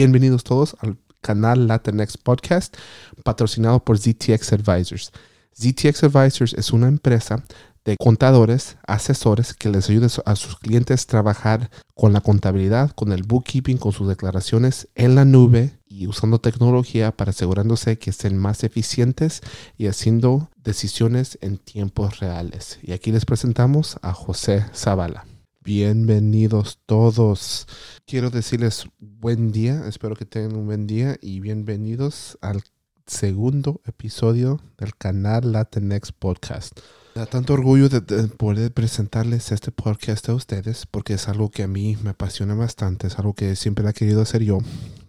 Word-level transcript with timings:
Bienvenidos 0.00 0.44
todos 0.44 0.76
al 0.80 0.96
canal 1.20 1.66
Latinx 1.66 2.16
Podcast, 2.16 2.74
patrocinado 3.22 3.84
por 3.84 3.98
ZTX 3.98 4.54
Advisors. 4.54 5.12
ZTX 5.54 6.04
Advisors 6.04 6.54
es 6.54 6.72
una 6.72 6.88
empresa 6.88 7.44
de 7.84 7.96
contadores, 7.98 8.78
asesores 8.86 9.52
que 9.52 9.68
les 9.68 9.90
ayuda 9.90 10.08
a 10.24 10.36
sus 10.36 10.56
clientes 10.56 11.02
a 11.02 11.06
trabajar 11.06 11.70
con 11.94 12.14
la 12.14 12.22
contabilidad, 12.22 12.92
con 12.92 13.12
el 13.12 13.24
bookkeeping, 13.24 13.76
con 13.76 13.92
sus 13.92 14.08
declaraciones 14.08 14.88
en 14.94 15.16
la 15.16 15.26
nube 15.26 15.78
y 15.86 16.06
usando 16.06 16.40
tecnología 16.40 17.14
para 17.14 17.32
asegurándose 17.32 17.98
que 17.98 18.08
estén 18.08 18.38
más 18.38 18.64
eficientes 18.64 19.42
y 19.76 19.86
haciendo 19.86 20.48
decisiones 20.64 21.36
en 21.42 21.58
tiempos 21.58 22.20
reales. 22.20 22.78
Y 22.82 22.92
aquí 22.92 23.12
les 23.12 23.26
presentamos 23.26 23.98
a 24.00 24.14
José 24.14 24.64
Zavala. 24.74 25.26
Bienvenidos 25.62 26.78
todos. 26.86 27.66
Quiero 28.06 28.30
decirles 28.30 28.86
buen 28.98 29.52
día, 29.52 29.86
espero 29.86 30.16
que 30.16 30.24
tengan 30.24 30.56
un 30.56 30.64
buen 30.64 30.86
día 30.86 31.18
y 31.20 31.40
bienvenidos 31.40 32.38
al 32.40 32.62
segundo 33.06 33.82
episodio 33.84 34.58
del 34.78 34.96
canal 34.96 35.52
Latinx 35.52 36.12
Podcast. 36.12 36.80
Da 37.14 37.26
tanto 37.26 37.52
orgullo 37.52 37.90
de, 37.90 38.00
poder 38.28 38.72
presentarles 38.72 39.52
este 39.52 39.70
podcast 39.70 40.30
a 40.30 40.34
ustedes 40.34 40.86
porque 40.86 41.12
es 41.12 41.28
algo 41.28 41.50
que 41.50 41.64
a 41.64 41.68
mí 41.68 41.98
me 42.02 42.10
apasiona 42.10 42.54
bastante, 42.54 43.08
es 43.08 43.18
algo 43.18 43.34
que 43.34 43.54
siempre 43.54 43.86
he 43.86 43.92
querido 43.92 44.22
hacer 44.22 44.42
yo 44.42 44.60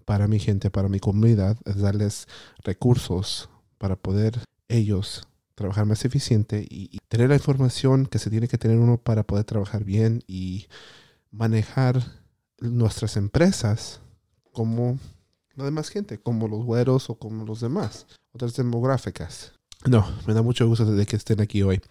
para 0.04 0.28
mi 0.28 0.40
gente, 0.40 0.70
para 0.70 0.90
mi 0.90 1.00
comunidad, 1.00 1.56
es 1.64 1.78
darles 1.78 2.28
recursos 2.62 3.50
para 3.78 3.96
poder 3.96 4.38
ellos 4.68 5.26
trabajar 5.56 5.86
más 5.86 6.06
eficiente 6.06 6.66
y, 6.70 6.90
y 6.92 7.00
tener 7.08 7.30
la 7.30 7.36
información 7.36 8.06
que 8.06 8.20
se 8.20 8.30
tiene 8.30 8.48
que 8.48 8.58
tener 8.58 8.78
uno 8.78 8.98
para 8.98 9.24
poder 9.24 9.46
trabajar 9.46 9.84
bien 9.84 10.24
y 10.28 10.68
manejar 11.32 12.02
nuestras 12.60 13.18
empresas 13.18 14.02
como 14.52 15.00
la 15.56 15.66
demás 15.66 15.90
gente, 15.90 16.18
como 16.18 16.48
los 16.48 16.64
güeros 16.64 17.10
o 17.10 17.16
como 17.16 17.46
los 17.46 17.62
demás, 17.62 18.08
otras 18.34 18.56
demográficas. 18.56 19.54
No, 19.86 20.06
me 20.28 20.34
da 20.34 20.42
mucho 20.42 20.68
gusto 20.68 20.86
de 20.86 21.06
que 21.06 21.16
estén 21.16 21.42
aquí 21.42 21.64
hoy. 21.64 21.82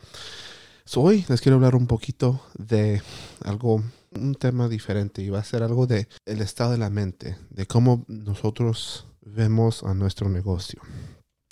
hoy 0.95 1.25
les 1.29 1.41
quiero 1.41 1.57
hablar 1.57 1.75
un 1.75 1.87
poquito 1.87 2.41
de 2.57 3.03
algo, 3.45 3.83
un 4.13 4.35
tema 4.35 4.69
diferente 4.69 5.23
y 5.23 5.31
va 5.31 5.41
a 5.41 5.45
ser 5.45 5.63
algo 5.63 5.87
de 5.87 6.09
el 6.25 6.41
estado 6.41 6.73
de 6.73 6.79
la 6.79 6.91
mente, 6.91 7.37
de 7.51 7.67
cómo 7.67 8.05
nosotros 8.09 9.07
vemos 9.23 9.83
a 9.83 9.95
nuestro 9.95 10.29
negocio. 10.29 10.81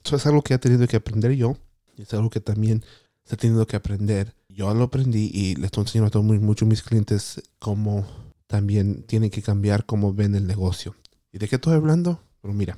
Eso 0.05 0.17
es 0.17 0.27
algo 0.27 0.43
que 0.43 0.55
he 0.55 0.59
tenido 0.59 0.87
que 0.87 0.97
aprender 0.97 1.33
yo 1.33 1.57
es 2.03 2.15
algo 2.15 2.31
que 2.31 2.41
también 2.41 2.85
he 3.31 3.37
tenido 3.37 3.67
que 3.67 3.77
aprender. 3.77 4.35
Yo 4.49 4.73
lo 4.75 4.85
aprendí 4.85 5.31
y 5.33 5.57
le 5.57 5.67
estoy 5.67 5.83
enseñando 5.83 6.09
a 6.09 6.11
todos 6.11 6.25
mucho 6.25 6.65
a 6.65 6.69
mis 6.69 6.83
clientes 6.83 7.43
cómo 7.59 8.07
también 8.47 9.03
tienen 9.03 9.31
que 9.31 9.43
cambiar 9.43 9.85
cómo 9.85 10.15
ven 10.15 10.35
el 10.35 10.47
negocio. 10.47 10.95
¿Y 11.33 11.39
de 11.39 11.49
qué 11.49 11.57
estoy 11.57 11.75
hablando? 11.75 12.21
Pero 12.41 12.55
mira, 12.55 12.77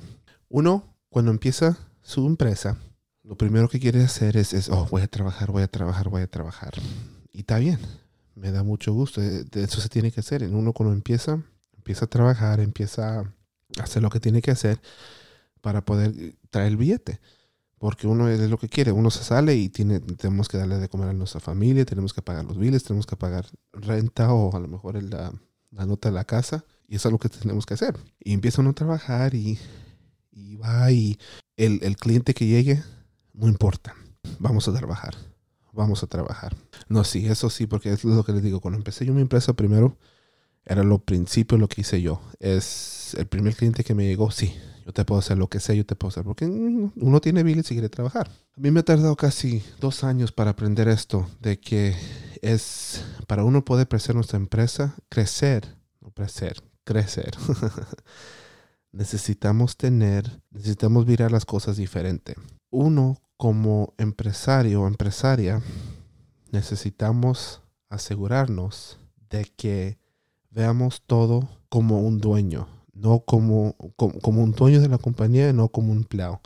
uno 0.49 0.95
cuando 1.09 1.31
empieza 1.31 1.77
su 2.01 2.25
empresa 2.27 2.77
lo 3.23 3.37
primero 3.37 3.69
que 3.69 3.79
quiere 3.79 4.03
hacer 4.03 4.35
es, 4.35 4.69
oh, 4.69 4.87
voy 4.89 5.03
a 5.03 5.07
trabajar, 5.07 5.51
voy 5.51 5.63
a 5.63 5.67
trabajar, 5.67 6.09
voy 6.09 6.21
a 6.23 6.27
trabajar. 6.27 6.73
Y 7.31 7.39
está 7.39 7.59
bien, 7.59 7.79
me 8.35 8.51
da 8.51 8.63
mucho 8.63 8.93
gusto. 8.93 9.21
Eh, 9.21 9.45
eso 9.53 9.79
se 9.79 9.89
tiene 9.89 10.11
que 10.11 10.21
hacer. 10.21 10.43
En 10.43 10.55
uno 10.55 10.73
cuando 10.73 10.93
empieza, 10.93 11.41
empieza 11.77 12.05
a 12.05 12.09
trabajar, 12.09 12.59
empieza 12.59 13.19
a 13.19 13.33
hacer 13.81 14.01
lo 14.01 14.09
que 14.09 14.19
tiene 14.19 14.41
que 14.41 14.51
hacer 14.51 14.81
para 15.61 15.85
poder 15.85 16.35
traer 16.49 16.69
el 16.69 16.77
billete. 16.77 17.19
Porque 17.81 18.05
uno 18.05 18.29
es 18.29 18.39
lo 18.47 18.59
que 18.59 18.69
quiere. 18.69 18.91
Uno 18.91 19.09
se 19.09 19.23
sale 19.23 19.55
y 19.55 19.67
tiene, 19.69 19.99
tenemos 19.99 20.47
que 20.47 20.59
darle 20.59 20.77
de 20.77 20.87
comer 20.87 21.09
a 21.09 21.13
nuestra 21.13 21.39
familia, 21.39 21.83
tenemos 21.83 22.13
que 22.13 22.21
pagar 22.21 22.45
los 22.45 22.59
biles, 22.59 22.83
tenemos 22.83 23.07
que 23.07 23.15
pagar 23.15 23.47
renta 23.73 24.31
o 24.31 24.55
a 24.55 24.59
lo 24.59 24.67
mejor 24.67 25.01
la, 25.01 25.33
la 25.71 25.85
nota 25.87 26.09
de 26.09 26.13
la 26.13 26.23
casa. 26.23 26.63
Y 26.87 26.97
eso 26.97 27.07
es 27.07 27.11
lo 27.11 27.17
que 27.17 27.29
tenemos 27.29 27.65
que 27.65 27.73
hacer. 27.73 27.97
Y 28.19 28.33
empieza 28.33 28.61
uno 28.61 28.69
a 28.69 28.73
trabajar 28.73 29.33
y, 29.33 29.57
y 30.31 30.57
va 30.57 30.91
y 30.91 31.17
el, 31.57 31.79
el 31.81 31.95
cliente 31.95 32.35
que 32.35 32.45
llegue 32.45 32.83
no 33.33 33.47
importa, 33.47 33.95
vamos 34.37 34.67
a 34.67 34.73
trabajar, 34.73 35.15
vamos 35.73 36.03
a 36.03 36.07
trabajar. 36.07 36.55
No, 36.87 37.03
sí, 37.03 37.25
eso 37.25 37.49
sí, 37.49 37.65
porque 37.65 37.91
es 37.91 38.03
lo 38.03 38.23
que 38.23 38.33
les 38.33 38.43
digo, 38.43 38.59
cuando 38.59 38.77
empecé 38.77 39.07
yo 39.07 39.13
mi 39.15 39.21
empresa 39.21 39.53
primero, 39.53 39.97
era 40.65 40.83
lo 40.83 40.99
principio 40.99 41.57
lo 41.57 41.67
que 41.67 41.81
hice 41.81 41.99
yo. 41.99 42.21
Es 42.39 43.15
el 43.17 43.25
primer 43.25 43.55
cliente 43.55 43.83
que 43.83 43.95
me 43.95 44.05
llegó, 44.05 44.29
sí, 44.29 44.53
yo 44.85 44.93
te 44.93 45.05
puedo 45.05 45.19
hacer 45.19 45.37
lo 45.37 45.47
que 45.47 45.59
sea, 45.59 45.75
yo 45.75 45.85
te 45.85 45.95
puedo 45.95 46.09
hacer, 46.09 46.23
porque 46.23 46.45
uno 46.45 47.21
tiene 47.21 47.43
biles 47.43 47.69
y 47.71 47.75
quiere 47.75 47.89
trabajar. 47.89 48.29
A 48.55 48.59
mí 48.59 48.71
me 48.71 48.81
ha 48.81 48.83
tardado 48.83 49.15
casi 49.15 49.63
dos 49.79 50.03
años 50.03 50.31
para 50.31 50.51
aprender 50.51 50.87
esto, 50.87 51.29
de 51.39 51.59
que 51.59 51.95
es 52.41 53.03
para 53.27 53.43
uno 53.43 53.63
poder 53.63 53.87
crecer 53.87 54.15
nuestra 54.15 54.37
empresa, 54.37 54.95
crecer, 55.09 55.77
no 56.01 56.11
crecer, 56.11 56.61
crecer. 56.83 57.31
necesitamos 58.91 59.77
tener, 59.77 60.41
necesitamos 60.49 61.05
mirar 61.05 61.31
las 61.31 61.45
cosas 61.45 61.77
diferente 61.77 62.35
uno 62.71 63.21
como 63.37 63.93
empresario 63.97 64.81
o 64.81 64.87
empresaria 64.87 65.61
necesitamos 66.51 67.61
asegurarnos 67.89 68.97
de 69.29 69.45
que 69.55 69.99
veamos 70.49 71.03
todo 71.05 71.47
como 71.69 72.01
un 72.01 72.17
dueño, 72.17 72.67
no 72.93 73.21
como, 73.21 73.75
como, 73.95 74.43
un 74.43 74.51
dueño 74.51 74.81
de 74.81 74.89
la 74.89 74.97
compañía, 74.97 75.53
no 75.53 75.69
como 75.69 75.91
un 75.91 75.99
empleado. 75.99 76.41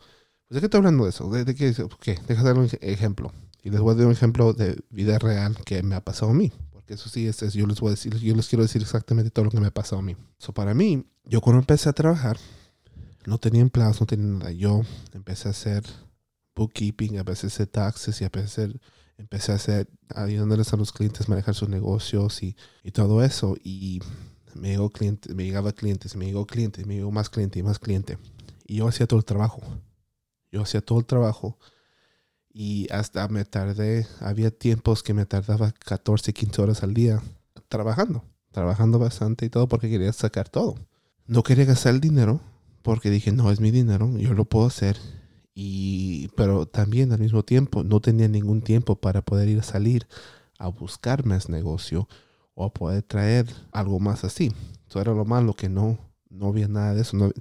¿De 0.50 0.60
qué 0.60 0.66
estoy 0.68 0.80
hablando 0.80 1.06
de 1.06 1.10
eso? 1.10 1.30
¿De, 1.30 1.56
qué? 1.56 1.70
Okay, 1.82 2.18
deja 2.28 2.44
dar 2.44 2.58
un 2.58 2.70
ejemplo. 2.82 3.32
Y 3.64 3.72
les 3.72 3.80
voy 3.80 3.94
a 3.94 3.96
dar 3.96 4.06
un 4.06 4.12
ejemplo 4.12 4.54
de 4.54 4.78
vida 4.90 5.18
real 5.18 5.58
que 5.66 5.82
me 5.82 5.96
ha 5.96 6.02
pasado 6.02 6.32
a 6.32 6.36
mí. 6.36 6.52
Porque 6.72 6.94
eso 6.94 7.10
sí, 7.10 7.28
es, 7.28 7.40
yo 7.54 7.66
les 7.66 7.80
voy 7.80 7.90
a 7.90 7.92
decir, 7.92 8.16
yo 8.18 8.36
les 8.36 8.48
quiero 8.48 8.64
decir 8.64 8.82
exactamente 8.82 9.32
todo 9.32 9.46
lo 9.46 9.52
que 9.52 9.60
me 9.60 9.68
ha 9.68 9.74
pasado 9.74 10.00
a 10.00 10.04
mí. 10.04 10.16
So, 10.38 10.54
para 10.54 10.74
mí, 10.76 11.06
yo 11.24 11.42
cuando 11.42 11.62
empecé 11.62 11.90
a 11.90 11.94
trabajar, 11.94 12.38
no 13.26 13.40
tenía 13.40 13.62
empleados, 13.62 14.00
no 14.00 14.06
tenía 14.06 14.28
nada. 14.28 14.52
Yo 14.52 14.82
empecé 15.14 15.48
a 15.48 15.52
hacer 15.52 15.84
bookkeeping, 16.56 17.18
a 17.18 17.24
veces 17.24 17.58
de 17.58 17.66
taxes 17.66 18.22
y 18.22 18.24
a 18.24 18.30
veces 18.30 18.76
empecé 19.18 19.52
a 19.52 19.56
hacer, 19.56 19.90
ayudándoles 20.14 20.72
a 20.74 20.78
los 20.78 20.92
clientes 20.92 21.28
a 21.28 21.30
manejar 21.30 21.56
sus 21.56 21.70
negocios 21.70 22.44
y, 22.44 22.56
y 22.84 22.92
todo 22.92 23.24
eso. 23.24 23.56
Y 23.64 24.00
me 24.56 24.70
llegó 24.70 24.90
cliente, 24.90 25.34
me 25.34 25.44
llegaba 25.46 25.74
clientes, 25.74 26.16
me 26.16 26.26
llegó 26.26 26.48
clientes, 26.48 26.86
me 26.86 26.96
llegó 26.96 27.12
más 27.12 27.30
cliente 27.30 27.60
y 27.60 27.64
más 27.64 27.80
cliente. 27.80 28.18
Y 28.66 28.78
yo 28.78 28.88
hacía 28.88 29.08
todo 29.08 29.20
el 29.20 29.26
trabajo. 29.26 29.62
Yo 30.52 30.62
hacía 30.62 30.82
todo 30.82 31.00
el 31.00 31.06
trabajo. 31.06 31.58
Y 32.52 32.88
hasta 32.92 33.28
me 33.28 33.44
tardé, 33.46 34.08
había 34.20 34.50
tiempos 34.50 35.04
que 35.04 35.14
me 35.14 35.26
tardaba 35.26 35.72
14, 35.72 36.34
15 36.34 36.62
horas 36.62 36.84
al 36.84 36.94
día 36.94 37.22
trabajando. 37.68 38.24
Trabajando 38.52 38.98
bastante 38.98 39.46
y 39.46 39.50
todo 39.50 39.68
porque 39.68 39.90
quería 39.90 40.14
sacar 40.14 40.50
todo. 40.50 40.76
No 41.28 41.44
quería 41.44 41.66
gastar 41.66 41.94
el 41.94 42.00
dinero 42.00 42.40
porque 42.82 43.10
dije, 43.10 43.32
no, 43.32 43.52
es 43.52 43.60
mi 43.60 43.72
dinero, 43.72 44.16
yo 44.18 44.34
lo 44.34 44.46
puedo 44.46 44.68
hacer 44.68 44.98
y, 45.56 46.28
pero 46.36 46.66
también 46.66 47.14
al 47.14 47.20
mismo 47.20 47.44
tiempo 47.44 47.84
no 47.84 48.02
tenía 48.02 48.28
ningún 48.28 48.62
tiempo 48.62 48.98
para 48.98 49.24
poder 49.24 49.48
ir 49.48 49.60
a 49.60 49.64
salir 49.64 50.06
a 50.60 50.68
buscar 50.68 51.26
más 51.26 51.48
negocio 51.50 52.10
o 52.56 52.66
a 52.66 52.74
poder 52.74 53.04
traer 53.04 53.46
algo 53.72 54.00
más 54.00 54.24
así. 54.24 54.52
Eso 54.88 55.00
era 55.00 55.14
lo 55.14 55.26
malo 55.26 55.54
que 55.54 55.70
no, 55.70 56.00
no 56.30 56.48
había 56.48 56.68
nada 56.68 56.94
de 56.94 57.02
eso. 57.02 57.32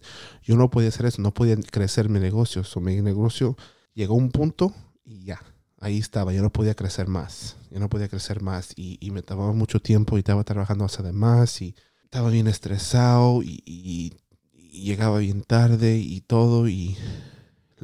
yo 0.43 0.57
no 0.57 0.71
podía 0.71 0.89
hacer 0.89 1.07
eso, 1.07 1.23
no 1.23 1.33
podía 1.33 1.57
crecer 1.57 2.09
mi 2.09 2.21
negocio. 2.21 2.65
So, 2.65 2.81
mi 2.81 3.01
negocio 3.01 3.57
llegó 3.95 4.15
a 4.15 4.19
un 4.19 4.31
punto 4.31 4.75
y 5.05 5.25
ya, 5.25 5.41
ahí 5.81 5.99
estaba. 5.99 6.33
Yo 6.33 6.43
no 6.43 6.53
podía 6.53 6.75
crecer 6.75 7.09
más. 7.09 7.57
Yo 7.71 7.81
no 7.81 7.89
podía 7.89 8.09
crecer 8.09 8.43
más 8.43 8.73
y, 8.77 8.99
y 9.01 9.11
me 9.11 9.23
tomaba 9.23 9.53
mucho 9.53 9.81
tiempo 9.81 10.17
y 10.17 10.21
estaba 10.21 10.45
trabajando 10.45 10.85
hasta 10.85 11.03
de 11.03 11.13
más 11.13 11.63
y 11.63 11.75
estaba 12.03 12.31
bien 12.31 12.47
estresado 12.47 13.43
y, 13.43 13.63
y 13.65 14.13
llegaba 14.53 15.19
bien 15.19 15.43
tarde 15.43 15.97
y 15.97 16.21
todo 16.21 16.69
y 16.69 16.97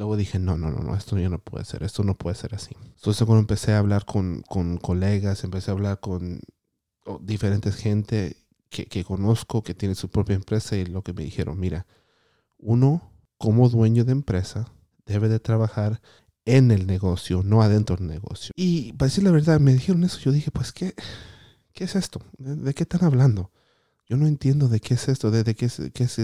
Luego 0.01 0.17
dije, 0.17 0.39
no, 0.39 0.57
no, 0.57 0.71
no, 0.71 0.81
no, 0.81 0.97
esto 0.97 1.19
ya 1.19 1.29
no 1.29 1.39
puede 1.39 1.67
ser, 1.67 1.83
esto 1.83 2.05
no 2.05 2.15
puede 2.15 2.35
ser 2.35 2.55
así. 2.55 2.75
Entonces 2.83 3.26
cuando 3.26 3.41
empecé 3.41 3.73
a 3.73 3.81
hablar 3.81 4.06
con, 4.06 4.41
con 4.49 4.79
colegas, 4.79 5.44
empecé 5.44 5.71
a 5.71 5.75
hablar 5.75 6.00
con 6.00 6.41
diferentes 7.19 7.75
gente 7.75 8.37
que, 8.69 8.87
que, 8.87 9.05
conozco, 9.05 9.62
que 9.62 9.75
tiene 9.75 9.95
su 9.95 10.09
propia 10.09 10.37
empresa 10.37 10.77
y 10.77 10.87
lo 10.87 11.03
que 11.03 11.12
me 11.12 11.25
dijeron, 11.25 11.59
mira, 11.59 11.87
uno 12.59 13.11
como 13.39 13.69
dueño 13.69 14.05
de 14.05 14.12
empresa 14.12 14.73
debe 15.07 15.29
de 15.29 15.41
trabajar 15.41 16.01
en 16.45 16.71
el 16.71 16.87
negocio, 16.87 17.43
no 17.43 17.62
adentro 17.62 17.97
del 17.97 18.07
negocio. 18.07 18.53
Y 18.57 18.93
para 18.95 19.09
decir 19.09 19.25
la 19.25 19.31
verdad, 19.31 19.61
me 19.61 19.73
dijeron 19.73 20.05
eso, 20.05 20.19
yo 20.21 20.33
dije, 20.33 20.51
pues, 20.51 20.73
¿qué, 20.73 20.95
qué 21.73 21.85
es 21.85 21.97
esto? 21.97 22.21
¿De, 22.39 22.75
qué 22.75 22.85
están 22.85 23.05
hablando? 23.05 23.51
Yo 24.09 24.17
no 24.17 24.27
entiendo 24.27 24.69
de 24.69 24.81
qué 24.81 24.95
es 24.95 25.09
esto, 25.09 25.31
de, 25.31 25.45
de 25.45 25.55
qué 25.55 25.67
es, 25.67 25.81
qué 25.95 26.05
es 26.05 26.19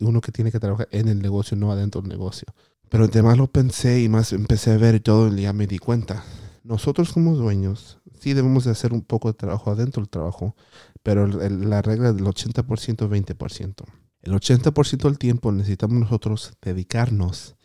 uno 0.00 0.20
que 0.20 0.32
tiene 0.32 0.52
que 0.52 0.60
trabajar 0.60 0.88
en 0.90 1.08
el 1.08 1.20
negocio, 1.20 1.56
no 1.56 1.72
adentro 1.72 2.02
del 2.02 2.10
negocio. 2.10 2.46
Pero 2.88 3.04
además 3.04 3.38
lo 3.38 3.46
pensé 3.46 4.02
y 4.02 4.08
más 4.08 4.32
empecé 4.32 4.72
a 4.72 4.76
ver 4.76 5.00
todo 5.00 5.34
y 5.34 5.42
ya 5.42 5.52
me 5.52 5.66
di 5.66 5.78
cuenta. 5.78 6.24
Nosotros 6.62 7.12
como 7.12 7.34
dueños 7.34 7.98
sí 8.20 8.34
debemos 8.34 8.64
de 8.64 8.72
hacer 8.72 8.92
un 8.92 9.02
poco 9.02 9.28
de 9.28 9.34
trabajo 9.34 9.70
adentro 9.70 10.02
del 10.02 10.10
trabajo, 10.10 10.54
pero 11.02 11.26
la 11.26 11.82
regla 11.82 12.12
del 12.12 12.24
80%, 12.24 13.08
20%. 13.08 13.84
El 14.22 14.32
80% 14.32 15.02
del 15.04 15.18
tiempo 15.18 15.50
necesitamos 15.52 15.98
nosotros 15.98 16.52
dedicarnos 16.60 17.56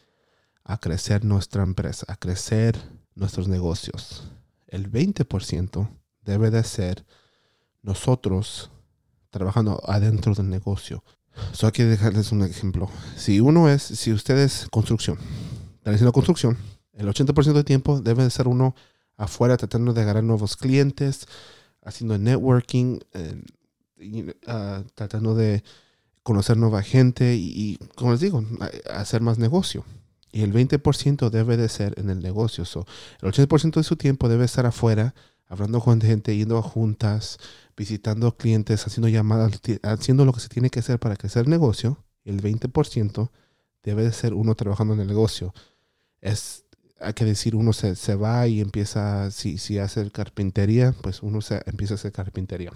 a 0.64 0.80
crecer 0.80 1.26
nuestra 1.26 1.64
empresa, 1.64 2.06
a 2.10 2.16
crecer 2.16 2.78
nuestros 3.14 3.48
negocios. 3.48 4.32
El 4.68 4.92
20% 4.92 5.90
debe 6.22 6.50
de 6.50 6.64
ser 6.64 7.06
nosotros 7.82 8.72
trabajando 9.30 9.82
adentro 9.86 10.34
del 10.34 10.50
negocio. 10.50 11.04
Solo 11.52 11.74
que 11.74 11.84
dejarles 11.84 12.32
un 12.32 12.44
ejemplo. 12.44 12.90
Si 13.18 13.42
uno 13.42 13.70
es, 13.70 13.84
si 13.84 14.14
usted 14.14 14.38
es 14.38 14.68
construcción, 14.72 15.18
están 15.78 15.94
haciendo 15.94 16.14
construcción, 16.14 16.58
el 16.96 17.08
80% 17.08 17.54
del 17.54 17.66
tiempo 17.66 18.02
debe 18.02 18.24
de 18.24 18.30
ser 18.30 18.48
uno 18.48 18.76
afuera 19.18 19.58
tratando 19.58 19.94
de 19.94 20.02
agarrar 20.02 20.24
nuevos 20.24 20.58
clientes, 20.58 21.28
haciendo 21.84 22.18
networking, 22.18 23.00
eh, 23.14 24.34
ah, 24.48 24.84
tratando 24.96 25.36
de 25.36 25.64
conocer 26.24 26.58
nueva 26.58 26.82
gente 26.82 27.36
y, 27.36 27.78
como 27.96 28.12
les 28.12 28.20
digo, 28.20 28.44
hacer 28.90 29.22
más 29.22 29.38
negocio. 29.38 29.86
Y 30.32 30.42
el 30.42 30.52
20% 30.52 31.30
debe 31.30 31.56
de 31.56 31.70
ser 31.70 31.94
en 31.98 32.10
el 32.10 32.22
negocio. 32.22 32.64
el 33.22 33.32
80% 33.32 33.76
de 33.76 33.84
su 33.84 33.96
tiempo 33.96 34.28
debe 34.28 34.44
estar 34.44 34.66
afuera, 34.66 35.14
hablando 35.48 35.80
con 35.80 36.02
gente, 36.02 36.36
yendo 36.36 36.58
a 36.58 36.62
juntas, 36.62 37.38
visitando 37.78 38.36
clientes, 38.36 38.86
haciendo 38.86 39.08
llamadas, 39.08 39.62
haciendo 39.84 40.26
lo 40.26 40.34
que 40.34 40.40
se 40.40 40.50
tiene 40.50 40.70
que 40.70 40.80
hacer 40.80 41.00
para 41.00 41.16
crecer 41.16 41.44
el 41.44 41.52
negocio. 41.52 42.04
El 42.24 42.42
20% 42.42 43.30
debe 43.84 44.04
de 44.04 44.12
ser 44.12 44.34
uno 44.34 44.56
trabajando 44.56 44.96
en 44.96 45.02
el 45.02 45.08
negocio. 45.08 45.54
Es, 46.22 46.65
hay 47.06 47.14
que 47.14 47.26
decir, 47.26 47.56
uno 47.56 47.72
se, 47.72 47.96
se 47.96 48.16
va 48.16 48.48
y 48.48 48.62
empieza, 48.62 49.30
si, 49.30 49.58
si 49.58 49.78
hace 49.78 50.10
carpintería, 50.10 50.94
pues 51.02 51.22
uno 51.22 51.42
se, 51.42 51.62
empieza 51.68 51.94
a 51.94 51.96
hacer 51.96 52.12
carpintería. 52.12 52.72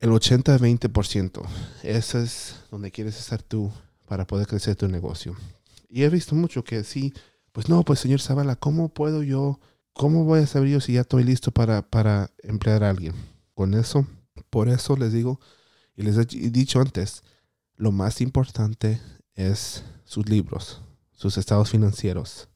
El 0.00 0.10
80-20%, 0.10 1.42
eso 1.82 2.18
es 2.18 2.56
donde 2.70 2.90
quieres 2.90 3.18
estar 3.18 3.42
tú 3.42 3.72
para 4.06 4.26
poder 4.26 4.46
crecer 4.46 4.76
tu 4.76 4.86
negocio. 4.86 5.34
Y 5.88 6.02
he 6.02 6.10
visto 6.10 6.34
mucho 6.34 6.62
que 6.62 6.84
sí, 6.84 7.14
pues 7.52 7.68
no, 7.68 7.84
pues 7.84 8.00
señor 8.00 8.20
Zavala, 8.20 8.56
¿cómo 8.56 8.90
puedo 8.90 9.22
yo, 9.22 9.60
cómo 9.94 10.24
voy 10.24 10.40
a 10.40 10.46
saber 10.46 10.68
yo 10.68 10.80
si 10.80 10.94
ya 10.94 11.02
estoy 11.02 11.24
listo 11.24 11.50
para, 11.50 11.88
para 11.88 12.30
emplear 12.42 12.84
a 12.84 12.90
alguien? 12.90 13.14
Con 13.54 13.72
eso, 13.72 14.06
por 14.50 14.68
eso 14.68 14.96
les 14.96 15.12
digo, 15.12 15.40
y 15.96 16.02
les 16.02 16.18
he 16.18 16.24
dicho 16.50 16.80
antes, 16.80 17.22
lo 17.76 17.92
más 17.92 18.20
importante 18.20 19.00
es 19.34 19.84
sus 20.04 20.28
libros, 20.28 20.82
sus 21.12 21.38
estados 21.38 21.70
financieros, 21.70 22.48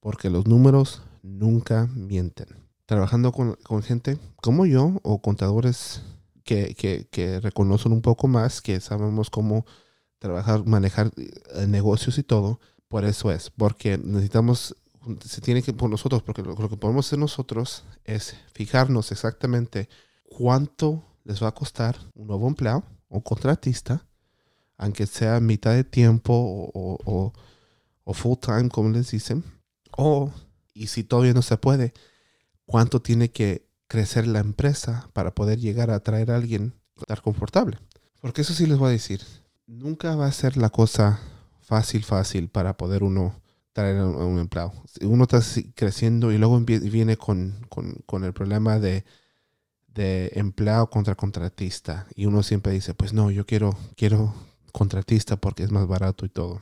porque 0.00 0.30
los 0.30 0.46
números 0.46 1.02
nunca 1.22 1.88
mienten. 1.94 2.48
Trabajando 2.86 3.32
con, 3.32 3.56
gente 3.82 4.18
como 4.36 4.66
yo 4.66 4.98
o 5.02 5.22
contadores 5.22 6.02
que, 6.42 6.74
que, 7.10 7.40
reconocen 7.40 7.92
un 7.92 8.02
poco 8.02 8.26
más, 8.26 8.60
que 8.60 8.80
sabemos 8.80 9.30
cómo 9.30 9.64
trabajar, 10.18 10.66
manejar 10.66 11.12
eh, 11.16 11.66
negocios 11.68 12.18
y 12.18 12.24
todo, 12.24 12.58
por 12.88 13.04
eso 13.04 13.30
es, 13.30 13.50
porque 13.50 13.96
necesitamos, 13.98 14.74
se 15.24 15.40
tiene 15.40 15.62
que 15.62 15.72
por 15.72 15.88
nosotros, 15.88 16.24
porque 16.24 16.42
lo, 16.42 16.56
que 16.56 16.76
podemos 16.76 17.06
hacer 17.06 17.20
nosotros 17.20 17.84
es 18.04 18.34
fijarnos 18.52 19.12
exactamente 19.12 19.88
cuánto 20.28 21.04
les 21.22 21.40
va 21.40 21.48
a 21.48 21.54
costar 21.54 21.96
un 22.14 22.26
nuevo 22.26 22.48
empleado 22.48 22.82
o 23.08 23.20
contratista, 23.20 24.04
aunque 24.76 25.06
sea 25.06 25.38
mitad 25.38 25.74
de 25.74 25.84
tiempo 25.84 26.32
o, 26.34 27.32
o 28.02 28.14
full 28.14 28.38
time, 28.40 28.68
como 28.68 28.88
les 28.88 29.12
dicen, 29.12 29.44
o, 29.96 30.32
y 30.74 30.88
si 30.88 31.04
todavía 31.04 31.34
no 31.34 31.42
se 31.42 31.56
puede, 31.56 31.92
cuánto 32.66 33.02
tiene 33.02 33.30
que 33.30 33.66
crecer 33.88 34.26
la 34.26 34.38
empresa 34.38 35.10
para 35.12 35.34
poder 35.34 35.58
llegar 35.58 35.90
a 35.90 35.96
atraer 35.96 36.30
a 36.30 36.36
alguien 36.36 36.74
estar 36.96 37.22
confortable. 37.22 37.78
Porque 38.20 38.42
eso 38.42 38.54
sí 38.54 38.66
les 38.66 38.78
voy 38.78 38.88
a 38.88 38.92
decir, 38.92 39.22
nunca 39.66 40.14
va 40.14 40.26
a 40.26 40.32
ser 40.32 40.56
la 40.56 40.70
cosa 40.70 41.20
fácil, 41.60 42.04
fácil 42.04 42.48
para 42.48 42.76
poder 42.76 43.02
uno 43.02 43.40
traer 43.72 43.98
a 43.98 44.06
un, 44.06 44.38
empleado. 44.38 44.72
Uno 45.02 45.24
está 45.24 45.40
creciendo 45.74 46.32
y 46.32 46.38
luego 46.38 46.60
viene 46.60 47.16
con, 47.16 47.66
con, 47.68 48.24
el 48.24 48.32
problema 48.32 48.78
de, 48.78 49.04
de, 49.88 50.32
empleado 50.34 50.90
contra 50.90 51.14
contratista. 51.14 52.06
Y 52.14 52.26
uno 52.26 52.42
siempre 52.42 52.72
dice, 52.72 52.94
pues 52.94 53.12
no, 53.12 53.30
yo 53.30 53.46
quiero, 53.46 53.76
quiero 53.96 54.34
contratista 54.72 55.36
porque 55.36 55.62
es 55.62 55.70
más 55.70 55.86
barato 55.86 56.26
y 56.26 56.28
todo. 56.28 56.60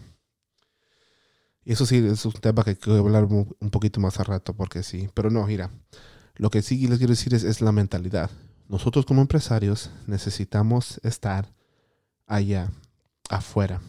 Y 1.69 1.73
eso 1.73 1.85
sí 1.85 1.99
es 1.99 2.25
un 2.25 2.33
tema 2.33 2.65
que 2.65 2.79
quiero 2.79 3.01
hablar 3.01 3.25
un 3.25 3.71
poquito 3.71 4.01
más 4.01 4.19
a 4.19 4.25
rato 4.25 4.55
porque 4.55 4.83
sí. 4.83 5.11
Pero 5.13 5.29
no, 5.29 5.47
mira, 5.47 5.71
lo 6.37 6.49
que 6.49 6.63
sí 6.63 6.89
les 6.89 6.97
quiero 6.97 7.13
decir 7.13 7.35
es, 7.35 7.45
es 7.45 7.61
la 7.61 7.73
mentalidad. 7.73 8.31
Nosotros 8.69 9.05
como 9.05 9.21
empresarios 9.21 9.91
necesitamos 10.07 10.99
estar 11.03 11.53
allá 12.27 12.73
afuera, 13.29 13.83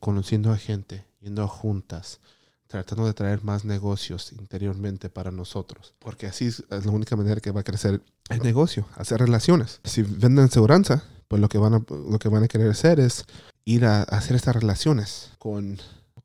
conociendo 0.00 0.52
a 0.52 0.58
gente, 0.58 1.06
yendo 1.22 1.42
a 1.42 1.48
juntas, 1.48 2.20
tratando 2.66 3.06
de 3.06 3.14
traer 3.14 3.42
más 3.42 3.64
negocios 3.64 4.34
interiormente 4.38 5.08
para 5.08 5.30
nosotros, 5.30 5.94
porque 6.00 6.26
así 6.26 6.48
es, 6.48 6.62
la 6.68 6.90
única 6.90 7.16
manera 7.16 7.40
que 7.40 7.52
va 7.52 7.62
a 7.62 7.64
crecer 7.64 8.02
el 8.28 8.40
negocio, 8.40 8.86
hacer 8.96 9.18
relaciones. 9.18 9.80
Si 9.84 10.02
venden 10.02 10.50
seguridad, 10.50 11.02
pues 11.26 11.40
lo 11.40 11.48
que 11.48 11.56
van 11.56 11.72
a, 11.72 11.82
lo 11.88 12.18
que 12.18 12.28
van 12.28 12.44
a 12.44 12.48
querer 12.48 12.70
hacer 12.70 13.00
es 13.00 13.24
ir 13.64 13.86
a, 13.86 14.02
hacer 14.02 14.36
estas 14.36 14.56
relaciones 14.56 15.30
con 15.38 15.78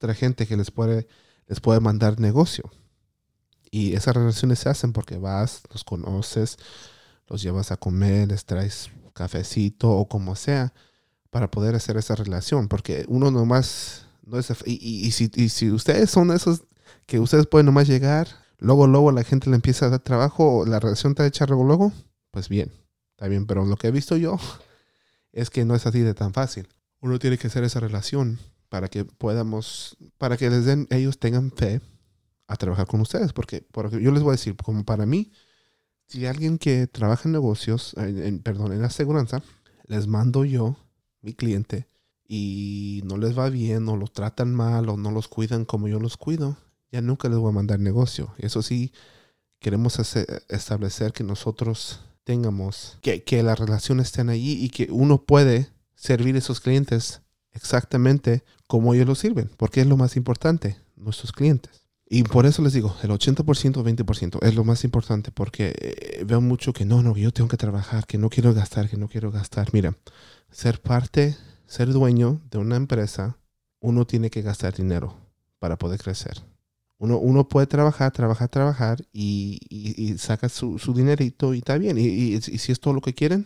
otra 0.03 0.13
gente 0.13 0.45
que 0.45 0.57
les 0.57 0.69
puede, 0.69 1.07
les 1.47 1.61
puede 1.61 1.79
mandar 1.79 2.19
negocio. 2.19 2.69
Y 3.71 3.95
esas 3.95 4.13
relaciones 4.13 4.59
se 4.59 4.67
hacen 4.67 4.91
porque 4.91 5.17
vas, 5.17 5.63
los 5.71 5.85
conoces, 5.85 6.57
los 7.27 7.41
llevas 7.41 7.71
a 7.71 7.77
comer, 7.77 8.27
les 8.27 8.43
traes 8.43 8.91
cafecito 9.13 9.89
o 9.91 10.09
como 10.09 10.35
sea 10.35 10.73
para 11.29 11.49
poder 11.49 11.73
hacer 11.73 11.95
esa 11.95 12.15
relación, 12.15 12.67
porque 12.67 13.05
uno 13.07 13.31
nomás 13.31 14.07
no 14.25 14.37
es... 14.37 14.53
Y, 14.65 14.73
y, 15.07 15.11
si, 15.11 15.31
y 15.35 15.47
si 15.47 15.71
ustedes 15.71 16.09
son 16.11 16.31
esos 16.31 16.63
que 17.05 17.19
ustedes 17.19 17.47
pueden 17.47 17.67
nomás 17.67 17.87
llegar, 17.87 18.27
luego, 18.59 18.87
luego 18.87 19.11
la 19.13 19.23
gente 19.23 19.49
le 19.49 19.55
empieza 19.55 19.85
a 19.85 19.89
dar 19.89 20.01
trabajo, 20.01 20.65
la 20.65 20.81
relación 20.81 21.13
está 21.13 21.25
hecha 21.25 21.45
luego, 21.45 21.63
luego, 21.63 21.93
pues 22.29 22.49
bien, 22.49 22.73
está 23.11 23.29
bien, 23.29 23.45
pero 23.45 23.65
lo 23.65 23.77
que 23.77 23.87
he 23.87 23.91
visto 23.91 24.17
yo 24.17 24.37
es 25.31 25.49
que 25.49 25.63
no 25.63 25.75
es 25.75 25.87
así 25.87 26.01
de 26.01 26.13
tan 26.13 26.33
fácil. 26.33 26.67
Uno 26.99 27.19
tiene 27.19 27.37
que 27.37 27.47
hacer 27.47 27.63
esa 27.63 27.79
relación 27.79 28.39
para 28.73 28.87
que 28.87 29.05
podamos, 29.05 29.95
para 30.17 30.35
que 30.35 30.47
ellos 30.89 31.19
tengan 31.19 31.51
fe 31.51 31.79
a 32.47 32.55
trabajar 32.55 32.87
con 32.87 33.01
ustedes, 33.01 33.31
porque, 33.31 33.67
yo 34.01 34.11
les 34.11 34.23
voy 34.23 34.29
a 34.29 34.31
decir, 34.31 34.55
como 34.55 34.83
para 34.83 35.05
mí, 35.05 35.31
si 36.07 36.25
alguien 36.25 36.57
que 36.57 36.87
trabaja 36.87 37.29
en 37.29 37.33
negocios, 37.33 37.93
en, 37.97 38.39
perdón, 38.39 38.73
en 38.73 38.83
aseguranza, 38.83 39.43
les 39.85 40.07
mando 40.07 40.43
yo 40.43 40.75
mi 41.21 41.35
cliente 41.35 41.87
y 42.27 43.03
no 43.05 43.17
les 43.17 43.37
va 43.37 43.47
bien 43.51 43.87
o 43.89 43.95
los 43.95 44.11
tratan 44.11 44.55
mal 44.55 44.89
o 44.89 44.97
no 44.97 45.11
los 45.11 45.27
cuidan 45.27 45.65
como 45.65 45.87
yo 45.87 45.99
los 45.99 46.17
cuido, 46.17 46.57
ya 46.91 47.01
nunca 47.01 47.29
les 47.29 47.37
voy 47.37 47.49
a 47.51 47.53
mandar 47.53 47.79
negocio. 47.79 48.33
Eso 48.39 48.63
sí, 48.63 48.91
queremos 49.59 49.99
establecer 50.49 51.13
que 51.13 51.23
nosotros 51.23 51.99
tengamos, 52.23 52.97
que, 53.03 53.23
que 53.23 53.43
las 53.43 53.59
relaciones 53.59 54.07
estén 54.07 54.29
allí 54.29 54.65
y 54.65 54.69
que 54.69 54.87
uno 54.89 55.25
puede 55.25 55.69
servir 55.93 56.33
a 56.33 56.39
esos 56.39 56.59
clientes 56.59 57.21
exactamente 57.53 58.43
como 58.67 58.93
ellos 58.93 59.07
lo 59.07 59.15
sirven, 59.15 59.49
porque 59.57 59.81
es 59.81 59.87
lo 59.87 59.97
más 59.97 60.15
importante, 60.17 60.77
nuestros 60.95 61.31
clientes. 61.31 61.83
Y 62.05 62.23
por 62.23 62.45
eso 62.45 62.61
les 62.61 62.73
digo, 62.73 62.95
el 63.01 63.09
80%, 63.09 63.43
20% 63.43 64.39
es 64.43 64.55
lo 64.55 64.63
más 64.63 64.83
importante, 64.83 65.31
porque 65.31 65.73
eh, 65.79 66.23
veo 66.25 66.41
mucho 66.41 66.73
que 66.73 66.85
no, 66.85 67.01
no, 67.01 67.15
yo 67.15 67.31
tengo 67.31 67.49
que 67.49 67.57
trabajar, 67.57 68.05
que 68.05 68.17
no 68.17 68.29
quiero 68.29 68.53
gastar, 68.53 68.89
que 68.89 68.97
no 68.97 69.07
quiero 69.07 69.31
gastar. 69.31 69.69
Mira, 69.73 69.97
ser 70.51 70.81
parte, 70.81 71.35
ser 71.65 71.91
dueño 71.91 72.41
de 72.51 72.59
una 72.59 72.75
empresa, 72.75 73.37
uno 73.79 74.05
tiene 74.05 74.29
que 74.29 74.41
gastar 74.41 74.75
dinero 74.75 75.17
para 75.59 75.77
poder 75.77 75.99
crecer. 75.99 76.43
Uno, 76.99 77.17
uno 77.17 77.47
puede 77.47 77.67
trabajar, 77.67 78.11
trabajar, 78.11 78.47
trabajar 78.47 79.05
y, 79.11 79.59
y, 79.69 80.17
saca 80.17 80.49
su, 80.49 80.79
su, 80.79 80.93
dinerito 80.93 81.53
y 81.53 81.57
está 81.57 81.77
bien. 81.77 81.97
Y, 81.97 82.03
y, 82.35 82.41
si 82.41 82.71
es 82.71 82.79
todo 82.79 82.93
lo 82.93 83.01
que 83.01 83.13
quieren, 83.13 83.45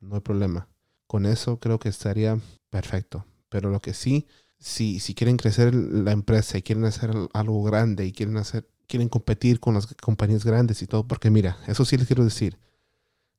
no 0.00 0.16
hay 0.16 0.20
problema. 0.20 0.68
Con 1.06 1.26
eso 1.26 1.58
creo 1.58 1.78
que 1.78 1.88
estaría 1.88 2.38
perfecto. 2.70 3.24
Pero 3.54 3.70
lo 3.70 3.78
que 3.78 3.94
sí, 3.94 4.26
si, 4.58 4.98
si 4.98 5.14
quieren 5.14 5.36
crecer 5.36 5.72
la 5.72 6.10
empresa 6.10 6.58
y 6.58 6.62
quieren 6.62 6.84
hacer 6.86 7.12
algo 7.32 7.62
grande 7.62 8.04
y 8.04 8.10
quieren 8.10 8.36
hacer, 8.36 8.68
quieren 8.88 9.08
competir 9.08 9.60
con 9.60 9.74
las 9.74 9.86
compañías 9.94 10.44
grandes 10.44 10.82
y 10.82 10.88
todo, 10.88 11.06
porque 11.06 11.30
mira, 11.30 11.56
eso 11.68 11.84
sí 11.84 11.96
les 11.96 12.08
quiero 12.08 12.24
decir, 12.24 12.58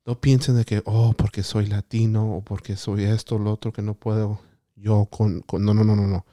no 0.06 0.22
piensen 0.22 0.56
de 0.56 0.64
que, 0.64 0.82
oh, 0.86 1.12
porque 1.18 1.44
soy 1.44 1.66
latino 1.66 2.38
o 2.38 2.42
porque 2.42 2.78
soy 2.78 3.04
esto 3.04 3.36
o 3.36 3.40
lo 3.40 3.52
otro 3.52 3.74
que 3.74 3.82
no 3.82 3.94
puedo 3.94 4.40
yo 4.78 5.06
con, 5.12 5.44
No, 5.52 5.74
no, 5.74 5.84
no, 5.84 5.98
no, 5.98 6.08
no. 6.08 6.26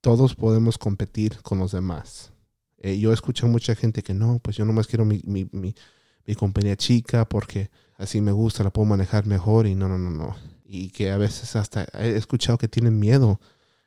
Todos 0.00 0.36
podemos 0.36 0.78
competir 0.78 1.42
con 1.42 1.58
los 1.58 1.72
demás. 1.72 2.32
Eh, 2.78 2.96
yo 3.00 3.12
escucho 3.12 3.46
a 3.46 3.48
mucha 3.48 3.74
gente 3.74 4.04
que 4.04 4.14
no, 4.14 4.38
pues 4.38 4.56
yo 4.56 4.64
nomás 4.64 4.86
quiero 4.86 5.04
mi, 5.04 5.20
mi, 5.24 5.48
mi, 5.50 5.74
mi, 6.24 6.34
compañía 6.36 6.76
chica 6.76 7.28
porque 7.28 7.72
así 7.96 8.20
me 8.20 8.30
gusta, 8.30 8.62
la 8.62 8.70
puedo 8.70 8.86
manejar 8.86 9.26
mejor 9.26 9.66
y 9.66 9.74
no, 9.74 9.88
no, 9.88 9.98
no, 9.98 10.10
no. 10.12 10.55
Y 10.68 10.90
que 10.90 11.10
a 11.10 11.16
veces 11.16 11.54
hasta 11.56 11.86
he 11.94 12.16
escuchado 12.16 12.58
que 12.58 12.68
tienen 12.68 12.98
miedo, 12.98 13.40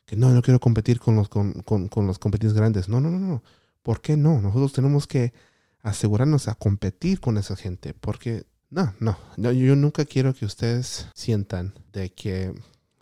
que 0.05 0.15
no, 0.15 0.29
no 0.29 0.41
quiero 0.41 0.59
competir 0.59 1.00
con 1.00 1.15
los, 1.15 1.29
con, 1.29 1.53
con, 1.63 1.88
con 1.88 2.07
los 2.07 2.19
competidores 2.19 2.57
grandes. 2.57 2.89
No, 2.89 3.01
no, 3.01 3.09
no, 3.09 3.19
no. 3.19 3.43
¿Por 3.83 4.01
qué 4.01 4.17
no? 4.17 4.41
Nosotros 4.41 4.74
tenemos 4.74 5.07
que 5.07 5.33
asegurarnos 5.81 6.48
a 6.48 6.55
competir 6.55 7.19
con 7.19 7.38
esa 7.38 7.55
gente 7.55 7.93
porque 7.93 8.45
no, 8.69 8.93
no, 9.00 9.17
yo 9.51 9.75
nunca 9.75 10.05
quiero 10.05 10.33
que 10.36 10.45
ustedes 10.45 11.07
sientan 11.15 11.74
de 11.91 12.12
que, 12.12 12.53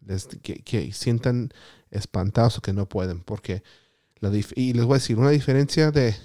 les, 0.06 0.28
que, 0.28 0.92
sientan 0.94 1.50
espantados 1.92 2.58
o 2.58 2.62
que 2.62 2.72
no 2.72 2.88
pueden, 2.88 3.20
porque, 3.22 3.64
y 4.56 4.74
les 4.74 4.86
voy 4.86 4.94
a 4.94 5.00
decir, 5.00 5.18
una 5.18 5.30
diferencia 5.30 5.92
de, 5.92 6.16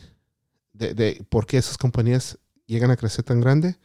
de, 0.73 0.94
de 0.94 1.25
por 1.28 1.47
qué 1.47 1.59
esas 1.59 1.76
compañías 1.76 2.38
llegan 2.66 2.92
a 2.92 2.97
crecer 2.97 3.25
tan 3.25 3.40
grande, 3.40 3.78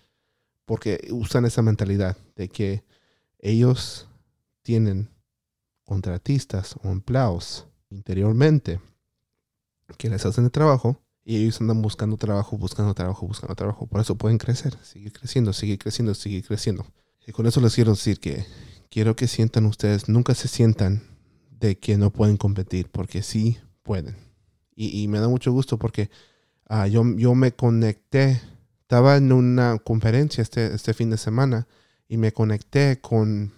porque 0.65 1.07
usan 1.09 1.45
esa 1.45 1.63
mentalidad 1.63 2.17
de 2.35 2.49
que 2.49 2.83
ellos 3.39 4.07
tienen 4.63 5.09
contratistas 5.83 6.75
o 6.83 6.89
empleados 6.89 7.67
interiormente 7.89 8.81
que 9.97 10.09
les 10.09 10.25
hacen 10.25 10.45
el 10.45 10.51
trabajo 10.51 11.01
y 11.23 11.37
ellos 11.37 11.59
andan 11.61 11.81
buscando 11.81 12.17
trabajo, 12.17 12.57
buscando 12.57 12.93
trabajo, 12.93 13.27
buscando 13.27 13.55
trabajo. 13.55 13.87
Por 13.87 14.01
eso 14.01 14.15
pueden 14.15 14.37
crecer, 14.37 14.77
seguir 14.81 15.11
creciendo, 15.11 15.53
seguir 15.53 15.77
creciendo, 15.77 16.13
seguir 16.13 16.45
creciendo. 16.45 16.85
Y 17.25 17.31
con 17.31 17.45
eso 17.45 17.59
les 17.59 17.75
quiero 17.75 17.91
decir 17.91 18.19
que 18.19 18.45
quiero 18.89 19.15
que 19.15 19.27
sientan 19.27 19.65
ustedes, 19.65 20.07
nunca 20.07 20.33
se 20.35 20.47
sientan 20.47 21.03
de 21.51 21.77
que 21.77 21.97
no 21.97 22.11
pueden 22.11 22.37
competir, 22.37 22.89
porque 22.89 23.23
sí 23.23 23.57
pueden. 23.83 24.15
Y, 24.79 25.07
me 25.07 25.19
da 25.19 25.27
mucho 25.27 25.51
gusto 25.51 25.79
porque 25.79 26.11
ah, 26.69 26.87
yo, 26.87 27.03
yo 27.17 27.33
me 27.33 27.51
conecté, 27.51 28.39
estaba 28.81 29.17
en 29.17 29.31
una 29.31 29.79
conferencia 29.79 30.43
este, 30.43 30.73
este 30.73 30.93
fin 30.93 31.09
de 31.09 31.17
semana 31.17 31.67
y 32.07 32.17
me 32.17 32.31
conecté 32.31 32.99
con, 33.01 33.53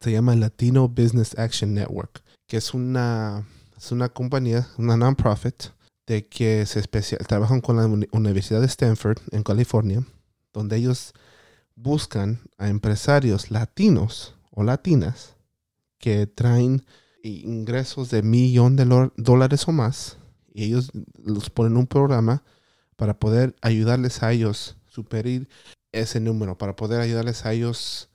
se 0.00 0.12
llama 0.12 0.36
Latino 0.36 0.88
Business 0.88 1.38
Action 1.38 1.74
Network, 1.74 2.22
que 2.46 2.56
es 2.56 2.74
una, 2.74 3.46
es 3.76 3.92
una 3.92 4.08
compañía, 4.08 4.68
una 4.78 4.96
non-profit, 4.96 5.64
de 6.06 6.26
que 6.26 6.66
se 6.66 6.80
especial, 6.80 7.26
trabajan 7.26 7.60
con 7.60 7.76
la 7.76 7.86
Universidad 8.12 8.60
de 8.60 8.66
Stanford 8.66 9.18
en 9.32 9.42
California, 9.42 10.04
donde 10.52 10.76
ellos 10.76 11.14
buscan 11.76 12.40
a 12.58 12.68
empresarios 12.68 13.50
latinos 13.50 14.34
o 14.50 14.62
latinas 14.62 15.34
que 15.98 16.26
traen 16.26 16.84
ingresos 17.22 18.10
de 18.10 18.22
millón 18.22 18.76
de 18.76 19.10
dólares 19.16 19.66
o 19.66 19.72
más 19.72 20.18
y 20.52 20.64
ellos 20.64 20.90
los 21.22 21.50
ponen 21.50 21.76
un 21.76 21.86
programa 21.86 22.44
para 22.96 23.18
poder 23.18 23.56
ayudarles 23.60 24.22
a 24.22 24.32
ellos 24.32 24.76
superar 24.86 25.48
ese 26.00 26.20
número, 26.20 26.58
para 26.58 26.76
poder 26.76 27.00
ayudarles 27.00 27.44
a 27.44 27.52
ellos 27.52 28.08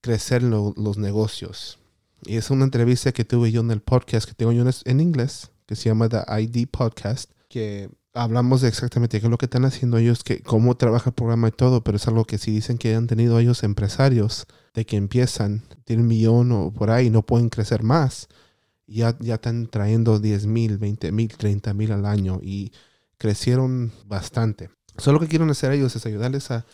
crecer 0.00 0.42
los 0.42 0.98
negocios. 0.98 1.78
Y 2.24 2.36
es 2.36 2.50
una 2.50 2.64
entrevista 2.64 3.12
que 3.12 3.24
tuve 3.24 3.52
yo 3.52 3.60
en 3.60 3.70
el 3.70 3.80
podcast 3.80 4.28
que 4.28 4.34
tengo 4.34 4.52
yo 4.52 4.64
en 4.84 5.00
inglés, 5.00 5.50
que 5.66 5.76
se 5.76 5.88
llama 5.88 6.08
The 6.08 6.24
ID 6.40 6.68
Podcast, 6.68 7.30
que 7.48 7.90
hablamos 8.14 8.62
de 8.62 8.68
exactamente 8.68 9.20
qué 9.20 9.26
es 9.26 9.30
lo 9.30 9.38
que 9.38 9.46
están 9.46 9.64
haciendo 9.64 9.98
ellos, 9.98 10.24
que, 10.24 10.40
cómo 10.42 10.76
trabaja 10.76 11.10
el 11.10 11.14
programa 11.14 11.48
y 11.48 11.52
todo, 11.52 11.82
pero 11.84 11.96
es 11.96 12.08
algo 12.08 12.24
que 12.24 12.38
si 12.38 12.50
dicen 12.50 12.78
que 12.78 12.94
han 12.94 13.06
tenido 13.06 13.38
ellos 13.38 13.62
empresarios 13.62 14.46
de 14.74 14.86
que 14.86 14.96
empiezan, 14.96 15.62
tienen 15.84 16.04
un 16.04 16.08
millón 16.08 16.52
o 16.52 16.70
por 16.72 16.90
ahí, 16.90 17.10
no 17.10 17.22
pueden 17.22 17.48
crecer 17.48 17.82
más, 17.82 18.28
ya, 18.86 19.16
ya 19.20 19.34
están 19.34 19.66
trayendo 19.66 20.18
10 20.18 20.46
mil, 20.46 20.78
20 20.78 21.12
mil, 21.12 21.36
30 21.36 21.74
mil 21.74 21.92
al 21.92 22.06
año 22.06 22.40
y 22.42 22.72
crecieron 23.18 23.92
bastante. 24.06 24.70
Solo 24.96 25.14
lo 25.14 25.20
que 25.20 25.28
quieren 25.28 25.50
hacer 25.50 25.72
ellos 25.72 25.94
es 25.96 26.06
ayudarles 26.06 26.50
a, 26.50 26.64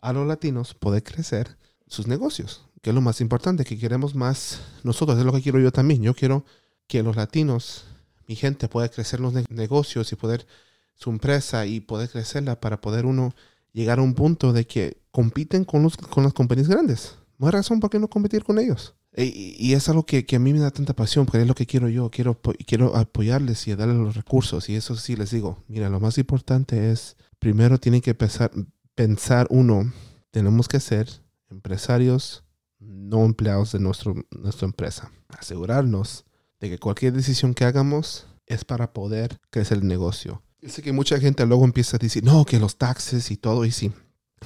a 0.00 0.12
los 0.12 0.26
latinos 0.26 0.74
poder 0.74 1.02
crecer 1.02 1.56
sus 1.86 2.06
negocios, 2.06 2.62
que 2.82 2.90
es 2.90 2.94
lo 2.94 3.00
más 3.00 3.20
importante, 3.20 3.64
que 3.64 3.78
queremos 3.78 4.14
más 4.14 4.60
nosotros, 4.82 5.18
es 5.18 5.24
lo 5.24 5.32
que 5.32 5.42
quiero 5.42 5.58
yo 5.60 5.72
también. 5.72 6.02
Yo 6.02 6.14
quiero 6.14 6.44
que 6.86 7.02
los 7.02 7.16
latinos, 7.16 7.84
mi 8.26 8.36
gente, 8.36 8.68
pueda 8.68 8.88
crecer 8.88 9.20
los 9.20 9.32
negocios 9.50 10.12
y 10.12 10.16
poder 10.16 10.46
su 10.94 11.10
empresa 11.10 11.66
y 11.66 11.80
poder 11.80 12.08
crecerla 12.08 12.60
para 12.60 12.80
poder 12.80 13.06
uno 13.06 13.34
llegar 13.72 13.98
a 13.98 14.02
un 14.02 14.14
punto 14.14 14.52
de 14.52 14.66
que 14.66 14.98
compiten 15.10 15.64
con, 15.64 15.82
los, 15.82 15.96
con 15.96 16.24
las 16.24 16.32
compañías 16.32 16.68
grandes. 16.68 17.14
No 17.38 17.46
hay 17.46 17.52
razón 17.52 17.80
por 17.80 17.90
qué 17.90 17.98
no 17.98 18.08
competir 18.08 18.42
con 18.42 18.58
ellos. 18.58 18.94
Y, 19.18 19.72
es 19.72 19.88
algo 19.88 20.04
que, 20.04 20.26
que, 20.26 20.36
a 20.36 20.38
mí 20.38 20.52
me 20.52 20.58
da 20.58 20.70
tanta 20.70 20.94
pasión, 20.94 21.24
porque 21.24 21.40
es 21.40 21.48
lo 21.48 21.54
que 21.54 21.64
quiero 21.64 21.88
yo. 21.88 22.10
Quiero, 22.10 22.38
quiero 22.66 22.94
apoyarles 22.96 23.66
y 23.66 23.74
darles 23.74 23.96
los 23.96 24.14
recursos. 24.14 24.68
Y 24.68 24.74
eso 24.74 24.94
sí 24.96 25.16
les 25.16 25.30
digo, 25.30 25.64
mira, 25.68 25.88
lo 25.88 26.00
más 26.00 26.18
importante 26.18 26.92
es, 26.92 27.16
primero 27.38 27.78
tienen 27.78 28.02
que 28.02 28.14
pensar, 28.14 28.50
pensar 28.96 29.46
uno, 29.50 29.92
tenemos 30.32 30.66
que 30.66 30.80
ser 30.80 31.08
empresarios, 31.50 32.44
no 32.80 33.24
empleados 33.24 33.70
de 33.70 33.78
nuestro, 33.78 34.14
nuestra 34.30 34.66
empresa. 34.66 35.12
Asegurarnos 35.28 36.24
de 36.58 36.70
que 36.70 36.78
cualquier 36.78 37.12
decisión 37.12 37.54
que 37.54 37.64
hagamos 37.64 38.26
es 38.46 38.64
para 38.64 38.92
poder 38.92 39.38
crecer 39.50 39.78
el 39.78 39.86
negocio. 39.86 40.42
Yo 40.60 40.70
sé 40.70 40.82
que 40.82 40.92
mucha 40.92 41.20
gente 41.20 41.46
luego 41.46 41.64
empieza 41.64 41.96
a 41.96 41.98
decir, 41.98 42.24
no, 42.24 42.44
que 42.44 42.58
los 42.58 42.78
taxes 42.78 43.30
y 43.30 43.36
todo, 43.36 43.64
y 43.64 43.70
sí, 43.70 43.92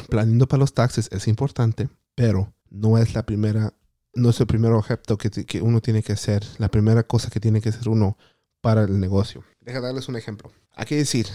planeando 0.08 0.48
para 0.48 0.60
los 0.60 0.74
taxes 0.74 1.08
es 1.12 1.28
importante, 1.28 1.88
pero 2.14 2.52
no 2.68 2.98
es 2.98 3.14
la 3.14 3.24
primera 3.24 3.72
no 4.12 4.30
es 4.30 4.40
el 4.40 4.48
primer 4.48 4.72
objeto 4.72 5.16
que, 5.16 5.30
que, 5.30 5.62
uno 5.62 5.80
tiene 5.80 6.02
que 6.02 6.12
hacer, 6.12 6.44
la 6.58 6.68
primera 6.68 7.04
cosa 7.04 7.30
que 7.30 7.38
tiene 7.38 7.60
que 7.60 7.68
hacer 7.68 7.88
uno 7.88 8.18
para 8.60 8.82
el 8.82 8.98
negocio. 8.98 9.44
Deja 9.60 9.80
darles 9.80 10.08
un 10.08 10.16
ejemplo. 10.16 10.50
Hay 10.74 10.86
que 10.86 10.96
decir, 10.96 11.28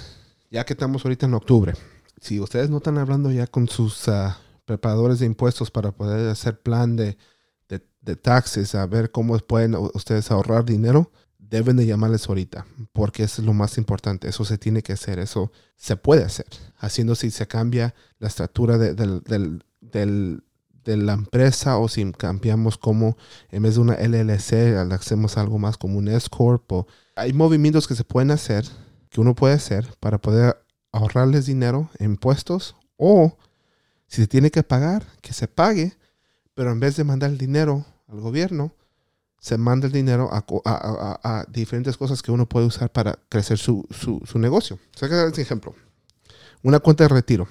ya 0.52 0.66
que 0.66 0.74
estamos 0.74 1.06
ahorita 1.06 1.26
en 1.26 1.36
octubre, 1.36 1.74
si 2.20 2.40
ustedes 2.40 2.70
no 2.70 2.78
están 2.78 2.98
hablando 2.98 3.32
ya 3.32 3.48
con 3.48 3.68
sus 3.68 4.08
ah, 4.08 4.38
preparadores 4.66 5.20
de 5.20 5.26
impuestos 5.26 5.72
para 5.72 5.92
poder 5.92 6.30
hacer 6.30 6.62
plan 6.62 6.96
de, 6.96 7.18
de, 7.70 7.86
de, 8.02 8.16
taxes, 8.16 8.76
a 8.76 8.86
ver 8.86 9.12
cómo 9.12 9.38
pueden 9.40 9.76
ustedes 9.76 10.32
ahorrar 10.32 10.66
dinero, 10.66 11.12
deben 11.38 11.78
de 11.78 11.86
llamarles 11.86 12.28
ahorita, 12.28 12.66
porque 12.94 13.24
eso 13.24 13.42
es 13.42 13.46
lo 13.46 13.54
más 13.54 13.78
importante. 13.78 14.28
Eso 14.28 14.46
se 14.46 14.58
tiene 14.58 14.82
que 14.82 14.94
hacer, 14.94 15.20
eso 15.20 15.52
se 15.76 15.96
puede 15.96 16.24
hacer. 16.24 16.48
Haciendo 16.78 17.16
si 17.16 17.32
se 17.32 17.48
cambia 17.48 17.94
la 18.20 18.28
estructura 18.28 18.78
del, 18.78 19.22
del 19.82 20.44
de 20.86 20.98
la 20.98 21.14
empresa 21.14 21.78
o 21.78 21.90
si 21.90 22.10
cambiamos 22.14 22.78
como 22.78 23.18
en 23.50 23.64
vez 23.64 23.76
de 23.76 23.82
una 23.82 23.96
LLC 23.96 24.78
hacemos 24.94 25.38
algo 25.38 25.58
más 25.58 25.78
como 25.78 25.98
un 25.98 26.08
S 26.08 26.30
corp 26.30 26.72
o 26.72 26.88
hay 27.16 27.34
movimientos 27.34 27.88
que 27.88 27.96
se 27.96 28.04
pueden 28.04 28.32
hacer 28.32 28.66
que 29.10 29.20
uno 29.20 29.34
puede 29.36 29.56
hacer 29.56 29.88
para 30.00 30.20
poder 30.20 30.65
ahorrarles 30.96 31.46
dinero 31.46 31.90
en 32.00 32.12
impuestos 32.12 32.75
o 32.98 33.38
si 34.08 34.22
se 34.22 34.28
tiene 34.28 34.52
que 34.52 34.64
pagar 34.64 35.06
que 35.22 35.34
se 35.34 35.48
pague 35.48 35.94
pero 36.54 36.72
en 36.72 36.80
vez 36.80 36.96
de 36.96 37.04
mandar 37.04 37.30
el 37.30 37.38
dinero 37.38 37.86
al 38.08 38.20
gobierno 38.22 38.74
se 39.46 39.60
manda 39.60 39.86
el 39.86 39.94
dinero 39.94 40.32
a, 40.34 41.46
diferentes 41.50 41.98
cosas 41.98 42.24
que 42.24 42.32
uno 42.32 42.50
puede 42.50 42.66
usar 42.66 42.92
para 42.92 43.20
crecer 43.30 43.60
su, 43.60 43.86
su, 43.92 44.40
negocio. 44.40 44.80
O 44.96 44.98
sea, 44.98 45.08
que 45.08 45.40
ejemplo. 45.40 45.75
Una 46.64 46.80
cuenta 46.80 47.04
de 47.04 47.10
retiro. 47.10 47.48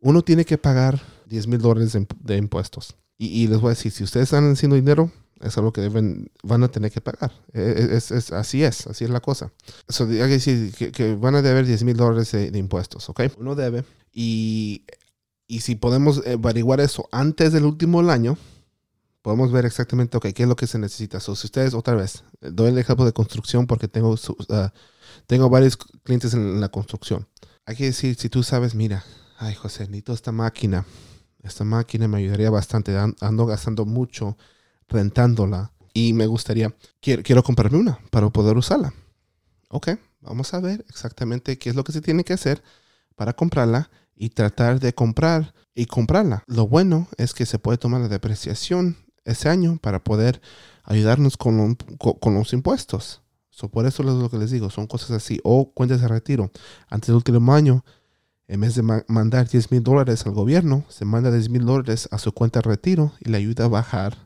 Uno 0.00 0.22
tiene 0.22 0.46
que 0.46 0.56
pagar 0.56 0.98
10 1.26 1.46
mil 1.48 1.60
dólares 1.60 1.92
de, 2.20 2.36
impuestos. 2.38 2.96
Y, 3.18 3.48
les 3.48 3.60
voy 3.60 3.68
a 3.68 3.74
decir, 3.74 3.92
si 3.92 4.02
ustedes 4.02 4.24
están 4.24 4.50
haciendo 4.50 4.76
dinero, 4.76 5.10
es 5.40 5.56
algo 5.58 5.72
que 5.72 5.80
deben, 5.80 6.30
van 6.42 6.62
a 6.62 6.68
tener 6.68 6.90
que 6.90 7.00
pagar. 7.00 7.32
E, 7.52 7.60
e, 7.60 7.96
es, 7.96 8.10
es, 8.10 8.32
así 8.32 8.62
es, 8.62 8.86
así 8.86 9.04
es 9.04 9.10
la 9.10 9.20
cosa. 9.20 9.52
Eso 9.88 10.04
hay 10.04 10.16
que 10.16 10.26
decir 10.26 10.72
que, 10.92 11.14
van 11.14 11.34
a 11.34 11.42
deber 11.42 11.66
10 11.66 11.84
mil 11.84 11.96
dólares 11.96 12.32
de, 12.32 12.58
impuestos, 12.58 13.08
¿ok? 13.08 13.22
Uno 13.38 13.54
debe. 13.54 13.84
Y, 14.12 14.84
y 15.46 15.60
si 15.60 15.74
podemos 15.74 16.22
averiguar 16.26 16.80
eso 16.80 17.08
antes 17.12 17.52
del 17.52 17.64
último 17.64 18.00
año, 18.10 18.38
podemos 19.22 19.52
ver 19.52 19.66
exactamente, 19.66 20.16
ok, 20.16 20.28
qué 20.34 20.44
es 20.44 20.48
lo 20.48 20.56
que 20.56 20.66
se 20.66 20.78
necesita. 20.78 21.20
So, 21.20 21.36
si 21.36 21.46
ustedes, 21.46 21.74
otra 21.74 21.94
vez, 21.94 22.24
doy 22.40 22.68
el 22.68 22.78
ejemplo 22.78 23.04
de 23.04 23.12
construcción 23.12 23.66
porque 23.66 23.88
tengo, 23.88 24.10
uh, 24.12 24.68
tengo 25.26 25.50
varios 25.50 25.76
clientes 25.76 26.34
en 26.34 26.60
la 26.60 26.68
construcción. 26.68 27.26
Hay 27.64 27.76
que 27.76 27.84
decir, 27.84 28.16
si 28.16 28.28
tú 28.28 28.42
sabes, 28.42 28.74
mira, 28.74 29.04
ay 29.38 29.54
José, 29.54 29.84
necesito 29.84 30.12
esta 30.12 30.32
máquina 30.32 30.86
esta 31.46 31.64
máquina 31.64 32.08
me 32.08 32.18
ayudaría 32.18 32.50
bastante. 32.50 32.96
Ando 33.20 33.46
gastando 33.46 33.84
mucho 33.86 34.36
rentándola 34.88 35.72
y 35.92 36.12
me 36.12 36.26
gustaría, 36.26 36.74
quiero, 37.00 37.22
quiero 37.22 37.42
comprarme 37.42 37.78
una 37.78 37.98
para 38.10 38.28
poder 38.30 38.56
usarla. 38.56 38.92
Ok, 39.68 39.90
vamos 40.20 40.52
a 40.54 40.60
ver 40.60 40.84
exactamente 40.88 41.58
qué 41.58 41.70
es 41.70 41.76
lo 41.76 41.84
que 41.84 41.92
se 41.92 42.00
tiene 42.00 42.24
que 42.24 42.34
hacer 42.34 42.62
para 43.14 43.32
comprarla 43.32 43.90
y 44.14 44.30
tratar 44.30 44.80
de 44.80 44.94
comprar 44.94 45.54
y 45.74 45.86
comprarla. 45.86 46.42
Lo 46.46 46.66
bueno 46.66 47.08
es 47.16 47.34
que 47.34 47.46
se 47.46 47.58
puede 47.58 47.78
tomar 47.78 48.00
la 48.00 48.08
depreciación 48.08 48.96
ese 49.24 49.48
año 49.48 49.78
para 49.80 50.02
poder 50.04 50.40
ayudarnos 50.84 51.36
con, 51.36 51.74
con, 51.74 52.34
los 52.34 52.52
impuestos. 52.52 53.22
por 53.72 53.86
eso 53.86 54.02
es 54.02 54.08
lo 54.08 54.30
que 54.30 54.38
les 54.38 54.50
digo, 54.50 54.70
son 54.70 54.86
cosas 54.86 55.10
así. 55.10 55.40
O 55.42 55.72
cuentas 55.72 56.00
de 56.00 56.08
retiro. 56.08 56.50
Antes 56.88 57.08
del 57.08 57.16
último 57.16 57.52
año 57.52 57.84
en 58.48 58.60
vez 58.60 58.76
de 58.76 58.82
mandar 59.08 59.48
10 59.48 59.72
mil 59.72 59.82
dólares 59.82 60.24
al 60.24 60.32
gobierno, 60.32 60.84
se 60.88 61.04
manda 61.04 61.32
10 61.32 61.50
mil 61.50 61.64
dólares 61.64 62.08
a 62.12 62.18
su 62.18 62.32
cuenta 62.32 62.60
de 62.60 62.68
retiro 62.68 63.12
y 63.20 63.28
le 63.28 63.38
ayuda 63.38 63.64
a 63.64 63.68
bajar 63.68 64.25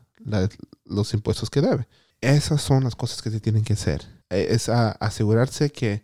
los 0.85 1.13
impuestos 1.13 1.49
que 1.49 1.61
debe. 1.61 1.87
Esas 2.21 2.61
son 2.61 2.83
las 2.83 2.95
cosas 2.95 3.21
que 3.21 3.31
se 3.31 3.39
tienen 3.39 3.63
que 3.63 3.73
hacer. 3.73 4.05
E, 4.29 4.47
es 4.51 4.69
asegurarse 4.69 5.71
que 5.71 6.03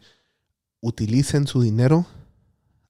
utilicen 0.81 1.47
su 1.47 1.61
dinero 1.61 2.05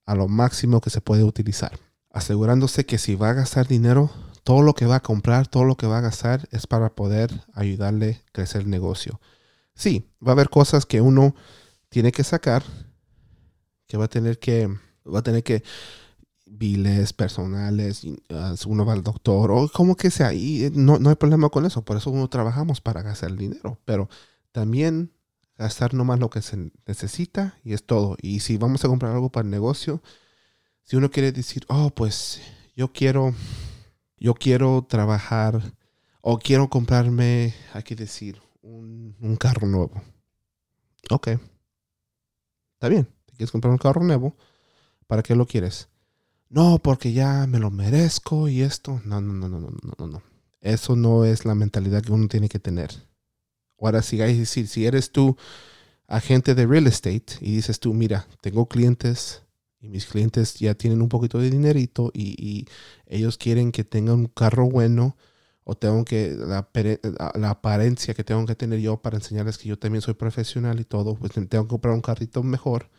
a 0.05 0.15
lo 0.15 0.27
máximo 0.27 0.81
que 0.81 0.89
se 0.89 1.01
puede 1.01 1.23
utilizar. 1.23 1.79
Asegurándose 2.09 2.85
que 2.85 2.97
si 2.97 3.15
va 3.15 3.29
a 3.29 3.33
gastar 3.33 3.67
dinero, 3.67 4.11
todo 4.43 4.61
lo 4.61 4.73
que 4.73 4.85
va 4.85 4.95
a 4.95 5.01
comprar, 5.01 5.47
todo 5.47 5.65
lo 5.65 5.75
que 5.75 5.87
va 5.87 5.97
a 5.97 6.01
gastar 6.01 6.47
es 6.51 6.67
para 6.67 6.95
poder 6.95 7.43
ayudarle 7.53 8.23
a 8.27 8.31
crecer 8.31 8.61
el 8.61 8.69
negocio. 8.69 9.19
Sí, 9.75 10.09
va 10.25 10.31
a 10.31 10.33
haber 10.33 10.49
cosas 10.49 10.85
que 10.85 11.01
uno 11.01 11.35
tiene 11.89 12.11
que 12.11 12.23
sacar, 12.23 12.63
que 13.87 13.97
va 13.97 14.05
a 14.05 14.09
tener 14.09 14.39
que 14.39 14.67
va 15.05 15.19
a 15.19 15.23
tener 15.23 15.43
que 15.43 15.63
biles 16.49 17.13
personales, 17.13 18.03
ah, 18.29 18.55
uno 18.67 18.85
va 18.85 18.93
al 18.93 19.03
doctor 19.03 19.51
o 19.51 19.69
como 19.69 19.95
que 19.95 20.11
sea, 20.11 20.33
y 20.33 20.65
eh, 20.65 20.71
no, 20.73 20.99
no 20.99 21.09
hay 21.09 21.15
problema 21.15 21.49
con 21.49 21.65
eso, 21.65 21.83
por 21.83 21.97
eso 21.97 22.09
uno 22.11 22.29
trabajamos 22.29 22.81
para 22.81 23.01
gastar 23.03 23.35
dinero, 23.35 23.79
pero 23.85 24.09
también 24.51 25.11
gastar 25.57 25.93
nomás 25.93 26.19
lo 26.19 26.29
que 26.29 26.41
se 26.41 26.71
necesita 26.85 27.57
y 27.63 27.73
es 27.73 27.83
todo. 27.85 28.15
Y 28.21 28.41
si 28.41 28.57
vamos 28.57 28.83
a 28.85 28.87
comprar 28.87 29.13
algo 29.13 29.31
para 29.31 29.45
el 29.45 29.51
negocio, 29.51 30.01
si 30.83 30.95
uno 30.97 31.11
quiere 31.11 31.31
decir, 31.31 31.65
oh, 31.69 31.91
pues 31.91 32.41
yo 32.75 32.91
quiero, 32.93 33.33
yo 34.19 34.33
quiero 34.35 34.85
trabajar 34.89 35.61
O 36.21 36.39
quiero 36.39 36.69
comprarme, 36.69 37.53
hay 37.73 37.83
que 37.83 37.95
decir, 37.95 38.41
un, 38.61 39.15
un 39.21 39.37
carro 39.37 39.67
nuevo. 39.67 40.01
Ok. 41.09 41.27
Está 42.75 42.89
bien. 42.89 43.05
¿Te 43.25 43.33
quieres 43.35 43.51
comprar 43.51 43.71
un 43.71 43.77
carro 43.77 44.01
nuevo? 44.03 44.35
¿Para 45.07 45.23
qué 45.23 45.35
lo 45.35 45.47
quieres? 45.47 45.89
No, 46.49 46.79
porque 46.79 47.13
ya 47.13 47.45
me 47.47 47.59
lo 47.59 47.71
merezco 47.71 48.47
y 48.47 48.61
esto. 48.61 49.01
No, 49.05 49.21
no, 49.21 49.33
no, 49.33 49.49
no, 49.49 49.59
no, 49.59 49.71
no, 49.97 50.07
no. 50.07 50.23
Eso 50.61 50.95
no 50.95 51.25
es 51.25 51.45
la 51.45 51.55
mentalidad 51.55 52.01
que 52.01 52.11
uno 52.11 52.27
tiene 52.27 52.49
que 52.49 52.59
tener. 52.59 52.91
Ahora, 53.79 54.01
hay 54.11 54.37
decir, 54.37 54.67
si 54.67 54.85
eres 54.85 55.11
tú 55.11 55.37
agente 56.07 56.55
de 56.55 56.65
real 56.65 56.87
estate 56.87 57.25
y 57.41 57.55
dices 57.55 57.79
tú, 57.79 57.93
mira, 57.93 58.27
tengo 58.41 58.67
clientes 58.67 59.43
y 59.79 59.89
mis 59.89 60.05
clientes 60.05 60.55
ya 60.55 60.73
tienen 60.73 61.01
un 61.01 61.09
poquito 61.09 61.37
de 61.37 61.49
dinerito 61.49 62.11
y, 62.13 62.35
y 62.37 62.65
ellos 63.05 63.37
quieren 63.37 63.71
que 63.71 63.83
tengan 63.83 64.15
un 64.15 64.27
carro 64.27 64.67
bueno 64.69 65.15
o 65.63 65.75
tengo 65.75 66.05
que, 66.05 66.33
la, 66.37 66.69
la, 67.35 67.49
apariencia 67.49 68.13
que 68.13 68.23
tengo 68.23 68.45
que 68.45 68.55
tener 68.55 68.79
yo 68.79 69.01
para 69.01 69.17
enseñarles 69.17 69.57
que 69.57 69.67
yo 69.67 69.77
también 69.77 70.01
soy 70.01 70.13
profesional 70.13 70.79
y 70.79 70.85
todo, 70.85 71.15
pues 71.15 71.33
tengo 71.33 71.65
que 71.65 71.67
comprar 71.67 71.93
un 71.93 72.01
carrito 72.01 72.41
mejor. 72.41 72.89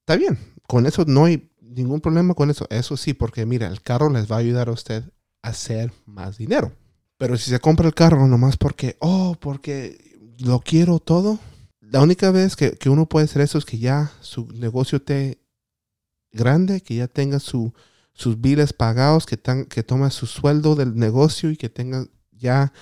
Está 0.00 0.16
bien, 0.16 0.38
con 0.66 0.86
eso 0.86 1.04
no 1.06 1.26
hay 1.26 1.48
ningún 1.68 2.00
problema 2.00 2.34
con 2.34 2.50
eso. 2.50 2.66
Eso 2.70 2.96
sí, 2.96 3.14
porque 3.14 3.46
mira, 3.46 3.66
el 3.68 3.82
carro 3.82 4.10
les 4.10 4.30
va 4.30 4.36
a 4.36 4.40
ayudar 4.40 4.68
a 4.68 4.72
usted 4.72 5.04
a 5.42 5.48
hacer 5.48 5.92
más 6.06 6.38
dinero. 6.38 6.72
Pero 7.16 7.36
si 7.36 7.50
se 7.50 7.60
compra 7.60 7.86
el 7.86 7.94
carro 7.94 8.26
nomás 8.26 8.56
porque, 8.56 8.96
oh, 9.00 9.36
porque 9.40 10.18
lo 10.38 10.60
quiero 10.60 10.98
todo, 10.98 11.38
la 11.80 12.00
única 12.00 12.30
vez 12.30 12.56
que, 12.56 12.72
que 12.72 12.90
uno 12.90 13.06
puede 13.06 13.26
hacer 13.26 13.42
eso 13.42 13.58
es 13.58 13.64
que 13.64 13.78
ya 13.78 14.12
su 14.20 14.48
negocio 14.52 14.96
esté 14.96 15.38
grande, 16.32 16.80
que 16.80 16.96
ya 16.96 17.08
tenga 17.08 17.38
su, 17.38 17.72
sus 18.12 18.40
biles 18.40 18.72
pagados, 18.72 19.26
que, 19.26 19.36
tan, 19.36 19.66
que 19.66 19.82
toma 19.82 20.10
su 20.10 20.26
sueldo 20.26 20.74
del 20.74 20.96
negocio 20.96 21.50
y 21.50 21.56
que 21.56 21.68
tenga 21.68 22.06
ya, 22.32 22.72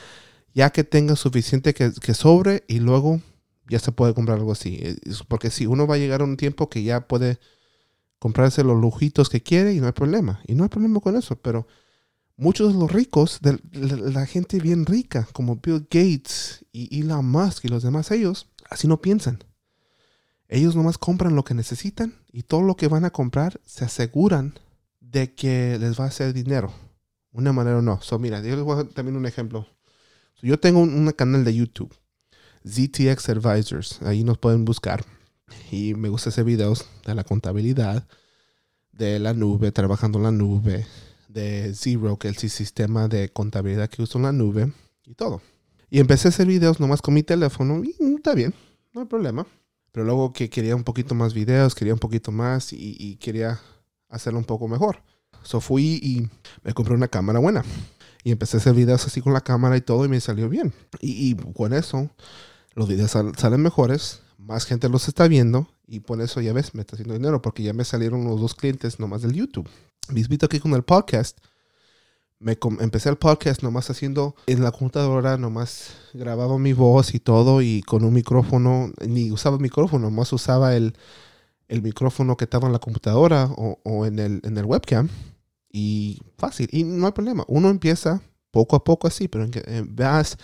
ya 0.54 0.70
que 0.70 0.84
tenga 0.84 1.16
suficiente 1.16 1.74
que, 1.74 1.92
que, 1.92 2.14
sobre 2.14 2.64
y 2.68 2.80
luego 2.80 3.20
ya 3.68 3.78
se 3.78 3.92
puede 3.92 4.14
comprar 4.14 4.38
algo 4.38 4.52
así. 4.52 4.96
Porque 5.28 5.50
si 5.50 5.66
uno 5.66 5.86
va 5.86 5.96
a 5.96 5.98
llegar 5.98 6.20
a 6.22 6.24
un 6.24 6.36
tiempo 6.36 6.68
que 6.68 6.82
ya 6.82 7.06
puede 7.06 7.38
comprarse 8.22 8.62
los 8.62 8.80
lujitos 8.80 9.28
que 9.28 9.42
quiere 9.42 9.74
y 9.74 9.80
no 9.80 9.86
hay 9.86 9.92
problema. 9.92 10.40
Y 10.46 10.54
no 10.54 10.62
hay 10.62 10.68
problema 10.68 11.00
con 11.00 11.16
eso, 11.16 11.34
pero 11.34 11.66
muchos 12.36 12.72
de 12.72 12.78
los 12.78 12.92
ricos, 12.92 13.40
de 13.42 13.58
la 13.72 14.26
gente 14.26 14.60
bien 14.60 14.86
rica, 14.86 15.26
como 15.32 15.56
Bill 15.56 15.88
Gates 15.90 16.64
y 16.70 17.00
Elon 17.00 17.28
Musk 17.28 17.64
y 17.64 17.68
los 17.68 17.82
demás, 17.82 18.12
ellos 18.12 18.46
así 18.70 18.86
no 18.86 19.00
piensan. 19.00 19.42
Ellos 20.46 20.76
nomás 20.76 20.98
compran 20.98 21.34
lo 21.34 21.42
que 21.42 21.54
necesitan 21.54 22.14
y 22.30 22.44
todo 22.44 22.62
lo 22.62 22.76
que 22.76 22.86
van 22.86 23.04
a 23.04 23.10
comprar 23.10 23.60
se 23.64 23.86
aseguran 23.86 24.54
de 25.00 25.34
que 25.34 25.76
les 25.80 25.98
va 25.98 26.04
a 26.04 26.08
hacer 26.08 26.32
dinero. 26.32 26.72
Una 27.32 27.52
manera 27.52 27.78
o 27.78 27.82
no. 27.82 28.00
So, 28.02 28.20
mira, 28.20 28.40
yo 28.40 28.54
les 28.54 28.64
voy 28.64 28.74
a 28.74 28.84
dar 28.84 28.92
también 28.92 29.16
un 29.16 29.26
ejemplo. 29.26 29.66
yo 30.42 30.60
tengo 30.60 30.78
un, 30.78 31.10
canal 31.10 31.42
de 31.44 31.56
YouTube, 31.56 31.92
ZTX 32.64 33.30
Advisors. 33.30 34.00
Ahí 34.02 34.22
nos 34.22 34.38
pueden 34.38 34.64
buscar. 34.64 35.04
Y 35.72 35.94
me 35.94 36.10
gusta 36.10 36.28
hacer 36.28 36.44
videos 36.44 36.84
de 37.06 37.14
la 37.14 37.24
contabilidad, 37.24 38.06
de 38.92 39.18
la 39.18 39.32
nube, 39.32 39.72
trabajando 39.72 40.18
en 40.18 40.24
la 40.24 40.30
nube, 40.30 40.86
de 41.28 41.72
Zero, 41.74 42.18
que 42.18 42.28
es 42.28 42.44
el 42.44 42.50
sistema 42.50 43.08
de 43.08 43.30
contabilidad 43.30 43.88
que 43.88 44.02
uso 44.02 44.18
en 44.18 44.24
la 44.24 44.32
nube 44.32 44.70
y 45.06 45.14
todo. 45.14 45.40
Y 45.88 45.98
empecé 45.98 46.28
a 46.28 46.30
hacer 46.30 46.46
videos 46.46 46.78
nomás 46.78 47.00
con 47.00 47.14
mi 47.14 47.22
teléfono 47.22 47.82
y 47.82 47.96
mm, 47.98 48.16
está 48.16 48.34
bien, 48.34 48.52
no 48.92 49.00
hay 49.00 49.06
problema. 49.06 49.46
Pero 49.92 50.04
luego 50.04 50.34
que 50.34 50.50
quería 50.50 50.76
un 50.76 50.84
poquito 50.84 51.14
más 51.14 51.32
videos, 51.32 51.74
quería 51.74 51.94
un 51.94 51.98
poquito 51.98 52.32
más 52.32 52.74
y, 52.74 52.96
y 52.98 53.16
quería 53.16 53.58
hacerlo 54.10 54.38
un 54.38 54.44
poco 54.44 54.68
mejor. 54.68 55.02
So 55.42 55.60
fui 55.60 55.98
y 56.02 56.28
me 56.62 56.74
compré 56.74 56.94
una 56.94 57.08
cámara 57.08 57.38
buena. 57.38 57.64
Y 58.24 58.30
empecé 58.30 58.56
a 58.56 58.60
hacer 58.60 58.74
videos 58.74 59.04
así 59.06 59.20
con 59.20 59.32
la 59.32 59.40
cámara 59.40 59.76
y 59.76 59.80
todo 59.80 60.04
y 60.04 60.08
me 60.08 60.20
salió 60.20 60.48
bien. 60.48 60.72
Y, 61.00 61.34
con 61.34 61.72
eso 61.72 62.08
los 62.74 62.88
videos 62.88 63.10
salen 63.10 63.60
mejores, 63.60 64.21
más 64.42 64.64
gente 64.66 64.88
los 64.88 65.08
está 65.08 65.28
viendo 65.28 65.68
y 65.86 66.00
por 66.00 66.20
eso 66.20 66.40
ya 66.40 66.52
ves, 66.52 66.74
me 66.74 66.80
está 66.80 66.96
haciendo 66.96 67.14
dinero 67.14 67.42
porque 67.42 67.62
ya 67.62 67.72
me 67.72 67.84
salieron 67.84 68.24
los 68.24 68.40
dos 68.40 68.54
clientes 68.54 68.98
nomás 68.98 69.22
del 69.22 69.32
YouTube. 69.32 69.68
Visto 70.08 70.46
aquí 70.46 70.58
con 70.58 70.74
el 70.74 70.82
podcast. 70.82 71.38
Me 72.38 72.58
empecé 72.80 73.08
el 73.08 73.18
podcast 73.18 73.62
nomás 73.62 73.88
haciendo 73.88 74.34
en 74.46 74.64
la 74.64 74.72
computadora, 74.72 75.36
nomás 75.36 75.94
grababa 76.12 76.58
mi 76.58 76.72
voz 76.72 77.14
y 77.14 77.20
todo 77.20 77.62
y 77.62 77.82
con 77.82 78.04
un 78.04 78.12
micrófono, 78.12 78.90
ni 79.06 79.30
usaba 79.30 79.58
micrófono, 79.58 80.10
nomás 80.10 80.32
usaba 80.32 80.74
el, 80.74 80.96
el 81.68 81.82
micrófono 81.82 82.36
que 82.36 82.44
estaba 82.44 82.66
en 82.66 82.72
la 82.72 82.80
computadora 82.80 83.44
o, 83.44 84.06
en, 84.06 84.18
el, 84.18 84.40
en 84.42 84.58
el 84.58 84.64
webcam. 84.64 85.08
Y 85.70 86.20
fácil, 86.36 86.68
y 86.72 86.82
no 86.82 87.06
hay 87.06 87.12
problema. 87.12 87.44
Uno 87.46 87.70
empieza 87.70 88.20
poco 88.50 88.74
a 88.74 88.82
poco 88.82 89.06
así, 89.06 89.28
pero 89.28 89.44
en, 89.44 89.52
eh, 89.54 89.84
veas, 89.86 90.36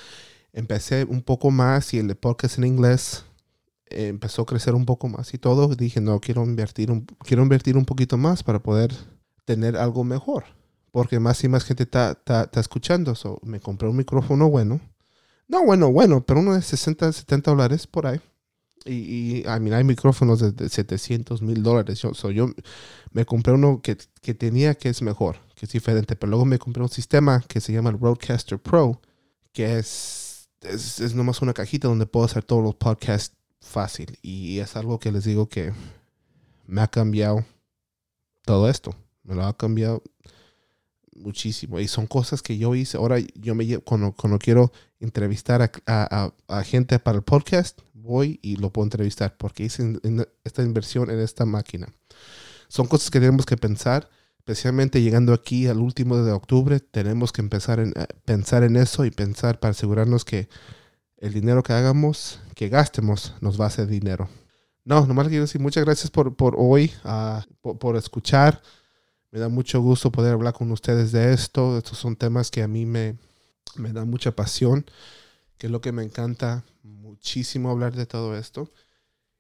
empecé 0.53 1.05
un 1.05 1.21
poco 1.21 1.51
más 1.51 1.93
y 1.95 1.99
el 1.99 2.15
podcast 2.15 2.59
en 2.59 2.65
inglés 2.65 3.25
empezó 3.91 4.43
a 4.43 4.47
crecer 4.47 4.75
un 4.75 4.85
poco 4.85 5.09
más 5.09 5.33
y 5.35 5.39
todo. 5.39 5.75
Dije, 5.75 6.01
no, 6.01 6.21
quiero 6.21 6.45
invertir 6.45 6.91
un, 6.91 7.07
quiero 7.25 7.43
invertir 7.43 7.77
un 7.77 7.85
poquito 7.85 8.17
más 8.17 8.43
para 8.43 8.63
poder 8.63 8.95
tener 9.45 9.77
algo 9.77 10.05
mejor. 10.05 10.45
Porque 10.91 11.21
más 11.21 11.43
y 11.45 11.49
más 11.49 11.65
gente 11.65 11.85
está, 11.85 12.19
escuchando. 12.55 13.15
So, 13.15 13.41
me 13.43 13.61
compré 13.61 13.89
un 13.89 13.97
micrófono 13.97 14.49
bueno. 14.49 14.81
No 15.47 15.65
bueno, 15.65 15.91
bueno, 15.91 16.25
pero 16.25 16.41
uno 16.41 16.55
de 16.55 16.63
60, 16.63 17.13
70 17.13 17.51
dólares 17.51 17.87
por 17.87 18.07
ahí. 18.07 18.21
Y, 18.85 19.43
y 19.43 19.45
hay 19.47 19.85
micrófonos 19.85 20.55
de, 20.55 20.69
700 20.69 21.43
mil 21.43 21.63
dólares. 21.63 22.01
Yo, 22.01 22.13
yo 22.31 22.51
me 23.13 23.25
compré 23.25 23.55
uno 23.55 23.81
que, 23.83 23.97
que, 24.21 24.35
tenía 24.35 24.75
que 24.75 24.89
es 24.89 25.03
mejor, 25.03 25.37
que 25.55 25.67
es 25.67 25.73
diferente. 25.73 26.17
Pero 26.17 26.31
luego 26.31 26.45
me 26.45 26.59
compré 26.59 26.83
un 26.83 26.89
sistema 26.89 27.43
que 27.49 27.61
se 27.61 27.73
llama 27.73 27.91
el 27.91 27.99
Roadcaster 27.99 28.59
Pro, 28.59 29.01
que 29.53 29.79
es, 29.79 30.49
es, 30.63 31.01
es 31.01 31.15
nomás 31.15 31.43
una 31.43 31.55
cajita 31.55 31.89
donde 31.89 32.07
puedo 32.07 32.27
hacer 32.27 32.45
todos 32.45 32.63
los 32.63 32.75
podcasts 32.75 33.38
fácil. 33.61 34.19
Y 34.23 34.59
es 34.59 34.77
algo 34.77 34.99
que 34.99 35.13
les 35.13 35.25
digo 35.25 35.49
que 35.49 35.73
me 36.67 36.81
ha 36.81 36.89
cambiado 36.89 37.45
todo 38.45 38.69
esto. 38.69 38.95
Me 39.23 39.35
lo 39.35 39.45
ha 39.45 39.57
cambiado 39.57 40.03
muchísimo. 41.15 41.81
Y 41.81 41.89
son 41.89 42.07
cosas 42.07 42.43
que 42.43 42.59
yo 42.59 42.75
hice. 42.75 42.97
Ahora 42.97 43.19
yo 43.35 43.55
me 43.55 43.79
cuando, 43.79 44.13
cuando 44.13 44.39
quiero 44.39 44.73
entrevistar 45.01 45.71
a, 45.87 46.33
a, 46.49 46.65
gente 46.65 46.99
para 46.99 47.19
el 47.19 47.25
podcast, 47.25 47.81
voy 47.95 48.39
y 48.43 48.57
lo 48.57 48.71
puedo 48.71 48.87
entrevistar 48.87 49.37
porque 49.37 49.65
hice 49.65 49.99
esta 50.45 50.63
inversión 50.63 51.11
en 51.11 51.21
esta 51.21 51.45
máquina. 51.45 51.89
Son 52.69 52.87
cosas 52.87 53.11
que 53.11 53.21
tenemos 53.21 53.47
que 53.47 53.57
pensar, 53.57 54.09
especialmente 54.39 55.03
llegando 55.03 55.33
aquí 55.33 55.67
al 55.67 55.79
último 55.79 56.17
de 56.17 56.33
octubre, 56.33 56.81
tenemos 56.81 57.33
que 57.33 57.41
empezar 57.41 57.81
a 57.81 58.07
pensar 58.25 58.63
en 58.63 58.77
eso 58.77 59.05
y 59.05 59.11
pensar 59.11 59.61
para 59.61 59.71
asegurarnos 59.71 60.25
que 60.25 60.49
el 61.19 61.33
dinero 61.33 61.63
que 61.63 61.73
hagamos, 61.73 62.41
que 62.55 62.69
gastemos, 62.69 63.35
nos 63.41 63.61
va 63.61 63.65
a 63.65 63.69
hacer 63.69 63.87
dinero. 63.87 64.29
No, 64.85 65.07
nomás 65.07 65.29
quiero 65.29 65.43
decir 65.43 65.61
muchas 65.61 65.85
gracias 65.85 66.11
por, 66.11 66.35
por 66.35 66.55
hoy, 66.57 66.93
uh, 67.05 67.41
por, 67.61 67.79
por, 67.79 67.97
escuchar. 67.97 68.63
Me 69.31 69.39
da 69.39 69.49
mucho 69.49 69.81
gusto 69.81 70.11
poder 70.11 70.33
hablar 70.33 70.55
con 70.55 70.71
ustedes 70.73 71.13
de 71.13 71.35
esto. 71.35 71.77
Estos 71.77 71.99
son 71.99 72.17
temas 72.17 72.51
que 72.51 72.63
a 72.63 72.69
mí 72.69 72.87
me, 72.87 73.19
me 73.77 73.93
dan 73.93 74.09
mucha 74.09 74.33
pasión, 74.33 74.87
que 75.59 75.67
es 75.67 75.71
lo 75.71 75.81
que 75.81 75.93
me 75.93 76.03
encanta 76.03 76.65
muchísimo 76.83 77.71
hablar 77.71 77.95
de 77.95 78.07
todo 78.07 78.37
esto. 78.37 78.71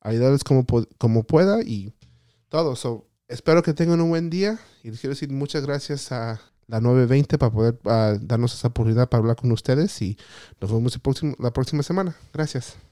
ayudarles 0.00 0.44
como, 0.44 0.64
como 0.98 1.24
pueda 1.24 1.62
y 1.62 1.92
todo. 2.48 2.76
So, 2.76 3.08
espero 3.28 3.62
que 3.62 3.74
tengan 3.74 4.00
un 4.00 4.10
buen 4.10 4.30
día 4.30 4.58
y 4.82 4.90
les 4.90 5.00
quiero 5.00 5.14
decir 5.14 5.30
muchas 5.30 5.64
gracias 5.64 6.12
a 6.12 6.40
la 6.70 6.80
920 6.80 7.38
para 7.38 7.52
poder 7.52 7.78
darnos 8.22 8.54
esa 8.54 8.68
oportunidad 8.68 9.08
para 9.08 9.20
hablar 9.20 9.36
con 9.36 9.50
ustedes 9.52 10.00
y 10.02 10.16
nos 10.60 10.72
vemos 10.72 10.98
la 11.38 11.52
próxima 11.52 11.82
semana. 11.82 12.14
Gracias. 12.32 12.89